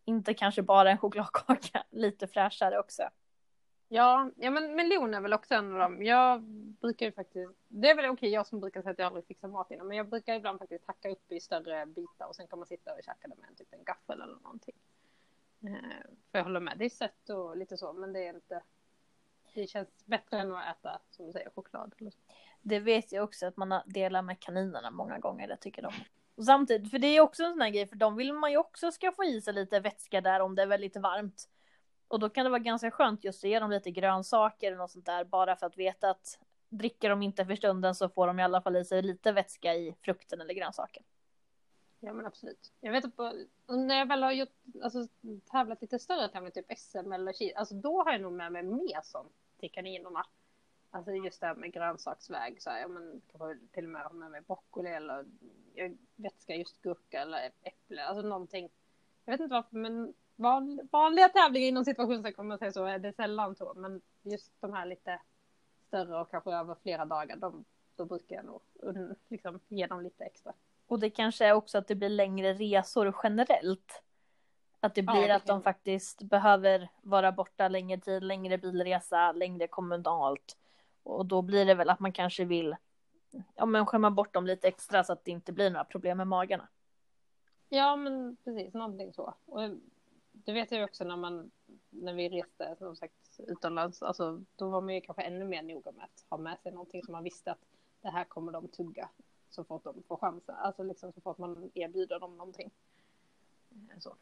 Inte 0.05 0.35
kanske 0.35 0.63
bara 0.63 0.91
en 0.91 0.99
chokladkaka, 0.99 1.85
lite 1.91 2.27
fräschare 2.27 2.79
också. 2.79 3.03
Ja, 3.89 4.31
ja 4.37 4.51
men 4.51 4.75
melon 4.75 5.15
är 5.15 5.21
väl 5.21 5.33
också 5.33 5.55
en 5.55 5.73
av 5.73 5.79
dem. 5.79 6.05
Jag 6.05 6.43
brukar 6.81 7.07
ju 7.07 7.13
faktiskt, 7.13 7.53
det 7.69 7.91
är 7.91 7.97
väl 7.97 8.11
okej 8.11 8.31
jag 8.31 8.47
som 8.47 8.61
brukar 8.61 8.83
säga 8.83 8.93
att 8.93 8.99
jag 8.99 9.07
aldrig 9.07 9.27
fixar 9.27 9.49
mat 9.49 9.71
innan, 9.71 9.89
men 9.89 9.97
jag 9.97 10.09
brukar 10.09 10.35
ibland 10.35 10.59
faktiskt 10.59 10.87
hacka 10.87 11.11
upp 11.11 11.33
i 11.33 11.41
större 11.41 11.87
bitar 11.87 12.27
och 12.27 12.37
sen 12.37 12.47
kan 12.47 12.59
man 12.59 12.69
sitta 12.69 12.95
och 12.95 13.05
käka 13.05 13.29
det 13.29 13.37
med 13.37 13.49
en, 13.49 13.55
typ 13.55 13.73
en 13.73 13.85
gaffel 13.85 14.21
eller 14.21 14.37
någonting. 14.37 14.75
Eh, 15.65 16.07
för 16.31 16.39
jag 16.39 16.45
håller 16.45 16.61
med, 16.61 16.79
det 16.79 16.85
är 16.85 16.91
sött 16.91 17.31
och 17.31 17.57
lite 17.57 17.77
så, 17.77 17.93
men 17.93 18.13
det 18.13 18.27
är 18.27 18.35
inte, 18.35 18.63
det 19.55 19.67
känns 19.67 20.07
bättre 20.07 20.39
än 20.39 20.55
att 20.55 20.77
äta, 20.77 21.01
som 21.11 21.27
du 21.27 21.33
säger, 21.33 21.51
choklad. 21.51 21.95
Det 22.63 22.81
vet 22.81 23.13
jag 23.13 23.25
också 23.25 23.47
att 23.47 23.57
man 23.57 23.83
delar 23.87 24.23
med 24.23 24.41
kaninerna 24.41 24.91
många 24.91 25.19
gånger, 25.19 25.49
det 25.49 25.57
tycker 25.57 25.83
de. 25.83 25.93
Och 26.35 26.45
samtidigt, 26.45 26.91
för 26.91 26.99
det 26.99 27.07
är 27.07 27.21
också 27.21 27.43
en 27.43 27.53
sån 27.53 27.61
här 27.61 27.71
grej, 27.71 27.87
för 27.87 27.97
de 27.97 28.17
vill 28.17 28.33
man 28.33 28.51
ju 28.51 28.57
också 28.57 28.93
ska 28.93 29.13
få 29.13 29.25
i 29.25 29.41
sig 29.41 29.55
lite 29.55 29.81
vätska 29.81 30.21
där 30.21 30.41
om 30.41 30.55
det 30.55 30.63
är 30.63 30.67
väldigt 30.67 30.97
varmt. 30.97 31.49
Och 32.09 32.21
då 32.21 32.29
kan 32.29 32.45
det 32.45 32.51
vara 32.51 32.59
ganska 32.59 32.91
skönt 32.91 33.25
just 33.25 33.45
att 33.45 33.51
ge 33.51 33.61
dem 33.61 33.71
lite 33.71 33.91
grönsaker 33.91 34.67
eller 34.67 34.77
något 34.77 34.91
sånt 34.91 35.07
där 35.07 35.25
bara 35.25 35.57
för 35.57 35.67
att 35.67 35.79
veta 35.79 36.11
att 36.11 36.39
dricker 36.69 37.11
de 37.11 37.23
inte 37.23 37.47
för 37.47 37.57
stunden 37.57 37.95
så 37.95 38.09
får 38.09 38.27
de 38.27 38.41
i 38.41 38.43
alla 38.43 38.63
fall 38.63 38.77
i 38.77 38.85
sig 38.85 39.03
lite 39.03 39.33
vätska 39.33 39.75
i 39.75 39.95
frukten 40.01 40.41
eller 40.41 40.55
grönsaken. 40.55 41.03
Ja 42.01 42.13
men 42.13 42.27
absolut. 42.27 42.73
Jag 42.81 42.93
vet 42.93 43.05
att 43.05 43.17
på, 43.17 43.33
när 43.67 43.99
jag 43.99 44.09
väl 44.09 44.23
har 44.23 44.33
gjort, 44.33 44.55
alltså, 44.83 45.07
tävlat 45.51 45.83
lite 45.83 45.99
större 45.99 46.29
tävlingar, 46.29 46.51
typ 46.51 46.79
SM 46.79 47.13
eller 47.13 47.33
Kina, 47.33 47.59
alltså 47.59 47.75
då 47.75 48.03
har 48.03 48.13
jag 48.13 48.21
nog 48.21 48.33
med 48.33 48.53
mig 48.53 48.63
mer 48.63 49.01
sånt 49.03 49.33
till 49.59 49.71
kaninerna. 49.71 50.27
Alltså 50.95 51.13
just 51.13 51.41
det 51.41 51.47
här 51.47 51.55
med 51.55 51.73
grönsaksväg, 51.73 52.63
så 52.63 52.71
här, 52.71 52.81
ja, 52.81 52.89
men 52.89 53.23
kanske 53.31 53.59
till 53.73 53.85
och 53.85 53.91
med 53.91 54.03
ha 54.03 54.13
med 54.13 54.31
mig 54.31 54.41
broccoli 54.41 54.91
eller 54.91 55.25
vätska 56.17 56.55
just 56.55 56.83
gurka 56.83 57.23
eller 57.23 57.51
äpple, 57.63 58.05
alltså 58.05 58.29
någonting. 58.29 58.71
Jag 59.25 59.33
vet 59.33 59.41
inte 59.41 59.55
varför 59.55 59.77
men 59.77 60.15
van, 60.37 60.89
vanliga 60.93 61.29
tävlingar 61.29 61.69
inom 61.69 61.85
situationstecken 61.85 62.47
man 62.47 62.59
säger 62.59 62.73
så 62.73 62.85
är 62.85 62.99
det 62.99 63.13
sällan 63.13 63.57
så. 63.57 63.73
Men 63.77 64.03
just 64.23 64.53
de 64.61 64.73
här 64.73 64.87
lite 64.87 65.21
större 65.87 66.21
och 66.21 66.31
kanske 66.31 66.51
över 66.51 66.77
flera 66.83 67.05
dagar, 67.05 67.37
de, 67.37 67.65
då 67.97 68.05
brukar 68.05 68.37
jag 68.37 68.45
nog 68.45 68.61
liksom, 69.29 69.61
ge 69.69 69.87
dem 69.87 70.01
lite 70.01 70.25
extra. 70.25 70.53
Och 70.87 70.99
det 70.99 71.11
kanske 71.11 71.47
är 71.47 71.53
också 71.53 71.79
att 71.79 71.89
det 71.89 71.95
blir 71.95 72.09
längre 72.09 72.53
resor 72.53 73.15
generellt. 73.23 74.03
Att 74.81 74.95
det 74.95 75.03
blir 75.03 75.21
ja, 75.21 75.27
det 75.27 75.35
att 75.35 75.47
de 75.47 75.63
faktiskt 75.63 76.23
behöver 76.23 76.89
vara 77.03 77.33
borta 77.33 77.69
längre 77.69 78.01
tid, 78.01 78.23
längre 78.23 78.59
bilresa, 78.59 79.33
längre 79.33 79.67
kommunalt. 79.67 80.57
Och 81.03 81.27
då 81.27 81.43
blir 81.43 81.67
det 81.67 81.75
väl 81.75 81.91
att 81.91 82.01
man 82.01 82.13
kanske 82.13 82.45
vill 82.45 82.77
ja, 83.55 83.67
men 83.67 83.87
skämma 83.87 84.11
bort 84.11 84.35
dem 84.35 84.47
lite 84.47 84.69
extra 84.69 85.05
så 85.05 85.13
att 85.13 85.25
det 85.25 85.31
inte 85.31 85.53
blir 85.53 85.71
några 85.71 85.85
problem 85.85 86.19
med 86.19 86.27
magarna. 86.27 86.69
Ja, 87.69 87.97
men 87.97 88.37
precis, 88.45 88.75
någonting 88.75 89.13
så. 89.13 89.35
Och 89.47 89.61
det 90.33 90.53
vet 90.53 90.71
jag 90.71 90.79
ju 90.79 90.85
också 90.85 91.05
när 91.05 91.17
man, 91.17 91.51
när 91.91 92.15
vi 92.15 92.29
reste 92.29 92.77
som 92.79 92.97
sagt 92.97 93.41
utomlands, 93.49 94.03
alltså 94.03 94.45
då 94.57 94.71
var 94.71 94.81
man 94.81 94.95
ju 94.95 95.01
kanske 95.01 95.23
ännu 95.23 95.45
mer 95.45 95.63
noga 95.63 95.93
med 95.93 96.05
att 96.05 96.25
ha 96.29 96.37
med 96.37 96.59
sig 96.61 96.73
någonting 96.73 97.05
som 97.05 97.13
man 97.13 97.25
visste 97.25 97.53
att 97.53 97.65
det 98.01 98.11
här 98.11 98.25
kommer 98.25 98.53
de 98.53 98.69
tugga 98.69 99.09
så 99.51 99.65
fort 99.65 99.85
de 99.85 100.03
får 100.03 100.17
chansen, 100.17 100.55
alltså 100.55 100.83
liksom 100.83 101.13
så 101.13 101.21
fort 101.21 101.39
man 101.39 101.71
erbjuder 101.75 102.21
dem 102.21 102.37
någonting. 102.37 102.71
Så. 103.99 104.17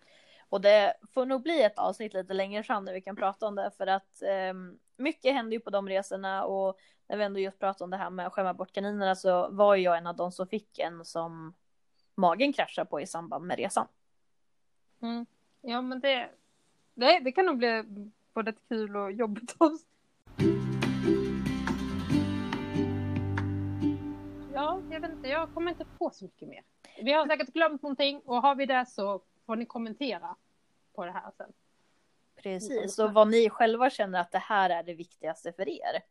Och 0.51 0.61
det 0.61 0.95
får 1.15 1.27
nog 1.27 1.43
bli 1.43 1.63
ett 1.63 1.79
avsnitt 1.79 2.15
lite 2.15 2.35
längre 2.35 2.63
fram 2.63 2.85
när 2.85 2.93
vi 2.93 3.01
kan 3.01 3.17
prata 3.17 3.47
om 3.47 3.55
det 3.55 3.71
för 3.77 3.87
att 3.87 4.23
eh, 4.23 4.55
mycket 4.97 5.35
händer 5.35 5.53
ju 5.53 5.61
på 5.61 5.71
de 5.71 5.89
resorna 5.89 6.45
och 6.45 6.79
när 7.09 7.17
vi 7.17 7.25
ändå 7.25 7.41
just 7.41 7.59
pratade 7.59 7.85
om 7.85 7.91
det 7.91 7.97
här 7.97 8.11
med 8.11 8.27
att 8.27 8.33
skämma 8.33 8.55
bort 8.55 8.73
kaninerna 8.73 9.17
så 9.17 9.49
var 9.49 9.77
jag 9.77 9.99
en 9.99 10.07
av 10.07 10.17
de 10.17 10.33
som 10.33 10.47
fick 10.47 10.79
en 10.79 11.05
som 11.05 11.55
magen 12.15 12.53
kraschade 12.53 12.91
på 12.91 13.01
i 13.01 13.07
samband 13.07 13.47
med 13.47 13.59
resan. 13.59 13.87
Mm. 15.03 15.27
Ja, 15.61 15.81
men 15.83 16.01
det, 16.01 16.31
det, 16.95 17.19
det 17.19 17.33
kan 17.33 17.47
nog 17.47 17.59
bli 17.59 17.85
både 18.35 18.53
kul 18.69 18.97
och 18.97 19.13
jobbigt 19.13 19.57
oss. 19.59 19.87
Ja, 24.55 24.81
jag 24.91 25.01
vet 25.01 25.11
inte, 25.11 25.29
jag 25.29 25.55
kommer 25.55 25.71
inte 25.71 25.85
på 25.99 26.11
så 26.11 26.25
mycket 26.25 26.49
mer. 26.49 26.63
Vi 27.03 27.13
har 27.13 27.27
säkert 27.27 27.53
glömt 27.53 27.83
någonting 27.83 28.21
och 28.25 28.43
har 28.43 28.55
vi 28.55 28.67
det 28.67 28.87
så 28.87 29.23
får 29.51 29.57
ni 29.57 29.67
kommentera 29.67 30.37
på 30.95 31.05
det 31.05 31.11
här 31.11 31.31
sen. 31.37 31.53
Precis, 32.35 32.99
och 32.99 33.13
vad 33.13 33.29
ni 33.29 33.51
själva 33.51 33.91
känner 33.91 34.21
att 34.21 34.33
det 34.33 34.39
här 34.39 34.71
är 34.71 34.83
det 34.83 34.95
viktigaste 34.95 35.53
för 35.53 35.69
er. 35.69 36.03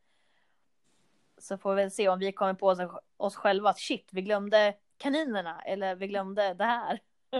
Så 1.37 1.57
får 1.57 1.75
vi 1.75 1.89
se 1.89 2.09
om 2.09 2.19
vi 2.19 2.31
kommer 2.31 2.53
på 2.53 2.75
oss 3.17 3.35
själva 3.35 3.69
att 3.69 3.79
shit, 3.79 4.09
vi 4.11 4.21
glömde 4.21 4.75
kaninerna 4.97 5.61
eller 5.61 5.95
vi 5.95 6.07
glömde 6.07 6.53
det 6.53 6.63
här. 6.63 6.99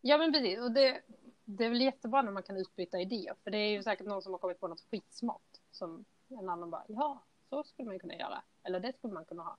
ja, 0.00 0.18
men 0.18 0.32
precis. 0.32 0.60
Och 0.60 0.72
det, 0.72 1.02
det 1.44 1.64
är 1.64 1.68
väl 1.68 1.80
jättebra 1.80 2.22
när 2.22 2.32
man 2.32 2.42
kan 2.42 2.56
utbyta 2.56 3.00
idéer. 3.00 3.34
För 3.44 3.50
det 3.50 3.58
är 3.58 3.70
ju 3.70 3.82
säkert 3.82 4.06
någon 4.06 4.22
som 4.22 4.32
har 4.32 4.38
kommit 4.38 4.60
på 4.60 4.68
något 4.68 4.86
skitsmart. 4.90 5.60
Som 5.70 6.04
en 6.28 6.48
annan 6.48 6.70
bara, 6.70 6.84
ja, 6.88 7.22
så 7.50 7.62
skulle 7.62 7.88
man 7.88 7.98
kunna 7.98 8.14
göra. 8.14 8.42
Eller 8.62 8.80
det 8.80 8.92
skulle 8.92 9.14
man 9.14 9.24
kunna 9.24 9.42
ha. 9.42 9.56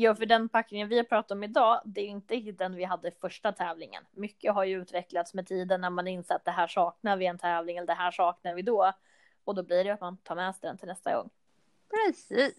Ja, 0.00 0.14
för 0.14 0.26
den 0.26 0.48
packningen 0.48 0.88
vi 0.88 0.96
har 0.96 1.04
pratat 1.04 1.30
om 1.30 1.42
idag, 1.42 1.80
det 1.84 2.00
är 2.00 2.06
inte 2.06 2.36
den 2.36 2.76
vi 2.76 2.84
hade 2.84 3.10
första 3.10 3.52
tävlingen. 3.52 4.04
Mycket 4.10 4.54
har 4.54 4.64
ju 4.64 4.82
utvecklats 4.82 5.34
med 5.34 5.46
tiden 5.46 5.80
när 5.80 5.90
man 5.90 6.08
inser 6.08 6.34
att 6.34 6.44
det 6.44 6.50
här 6.50 6.66
saknar 6.66 7.16
vi 7.16 7.26
en 7.26 7.38
tävling 7.38 7.76
eller 7.76 7.86
det 7.86 7.94
här 7.94 8.10
saknar 8.10 8.54
vi 8.54 8.62
då. 8.62 8.92
Och 9.44 9.54
då 9.54 9.62
blir 9.62 9.84
det 9.84 9.90
att 9.90 10.00
man 10.00 10.16
tar 10.16 10.34
med 10.34 10.54
sig 10.54 10.68
den 10.68 10.78
till 10.78 10.88
nästa 10.88 11.16
gång. 11.16 11.30
Precis. 11.90 12.54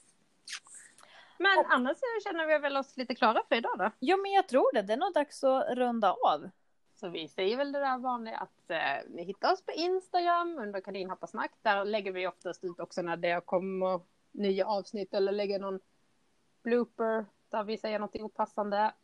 Men 1.38 1.60
och, 1.60 1.66
annars 1.70 1.98
känner 2.24 2.46
vi 2.46 2.58
väl 2.58 2.78
oss 2.78 2.98
lite 2.98 3.16
klara 3.16 3.44
för 3.50 3.56
idag 3.56 3.78
då? 3.78 3.92
Ja, 4.00 4.18
men 4.18 4.32
jag 4.32 4.48
tror 4.48 4.74
det. 4.74 4.82
Det 4.82 4.94
är 4.94 4.98
nog 4.98 5.14
dags 5.14 5.44
att 5.44 5.78
runda 5.78 6.12
av. 6.12 6.50
Så 6.96 7.10
vi 7.10 7.28
säger 7.28 7.58
väl 7.58 7.72
det 7.72 7.80
där 7.80 7.98
vanliga 7.98 8.38
att 8.38 8.70
eh, 8.70 9.10
ni 9.10 9.24
hittar 9.24 9.54
oss 9.54 9.66
på 9.66 9.72
Instagram 9.72 10.60
under 10.60 10.82
kaninhopparsnack. 10.82 11.52
Där 11.62 11.86
lägger 11.86 12.12
vi 12.12 12.28
oftast 12.28 12.64
ut 12.64 12.80
också 12.80 13.02
när 13.02 13.18
det 13.18 13.46
kommer 13.46 14.02
nya 14.32 14.66
avsnitt 14.66 15.14
eller 15.14 15.32
lägger 15.32 15.60
någon 15.60 15.80
blooper 16.64 17.26
där 17.52 17.64
vi 17.64 17.78
säger 17.78 18.00
något 18.00 18.16
opassande. 18.16 18.94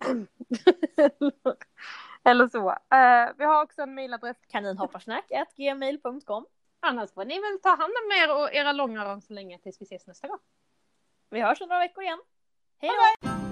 eller 2.24 2.48
så. 2.48 2.70
Uh, 2.70 2.76
vi 3.38 3.44
har 3.44 3.64
också 3.64 3.82
en 3.82 3.96
mejladress. 3.96 4.38
kaninhopparsnack.gmail.com 4.48 6.46
Annars 6.80 7.12
får 7.14 7.26
ni 7.26 7.40
väl 7.40 7.60
ta 7.64 7.70
hand 7.70 7.94
om 8.06 8.12
er 8.12 8.36
och 8.36 8.54
era 8.54 8.72
långa 8.72 9.22
så 9.22 9.34
länge 9.34 9.60
tills 9.60 9.82
vi 9.82 9.86
ses 9.86 10.08
nästa 10.08 10.28
gång. 10.28 10.40
Vi 11.30 11.42
hörs 11.42 11.62
om 11.62 11.70
några 11.70 11.80
veckor 11.80 12.04
igen. 12.04 12.20
Hej 12.78 12.92
då! 13.22 13.47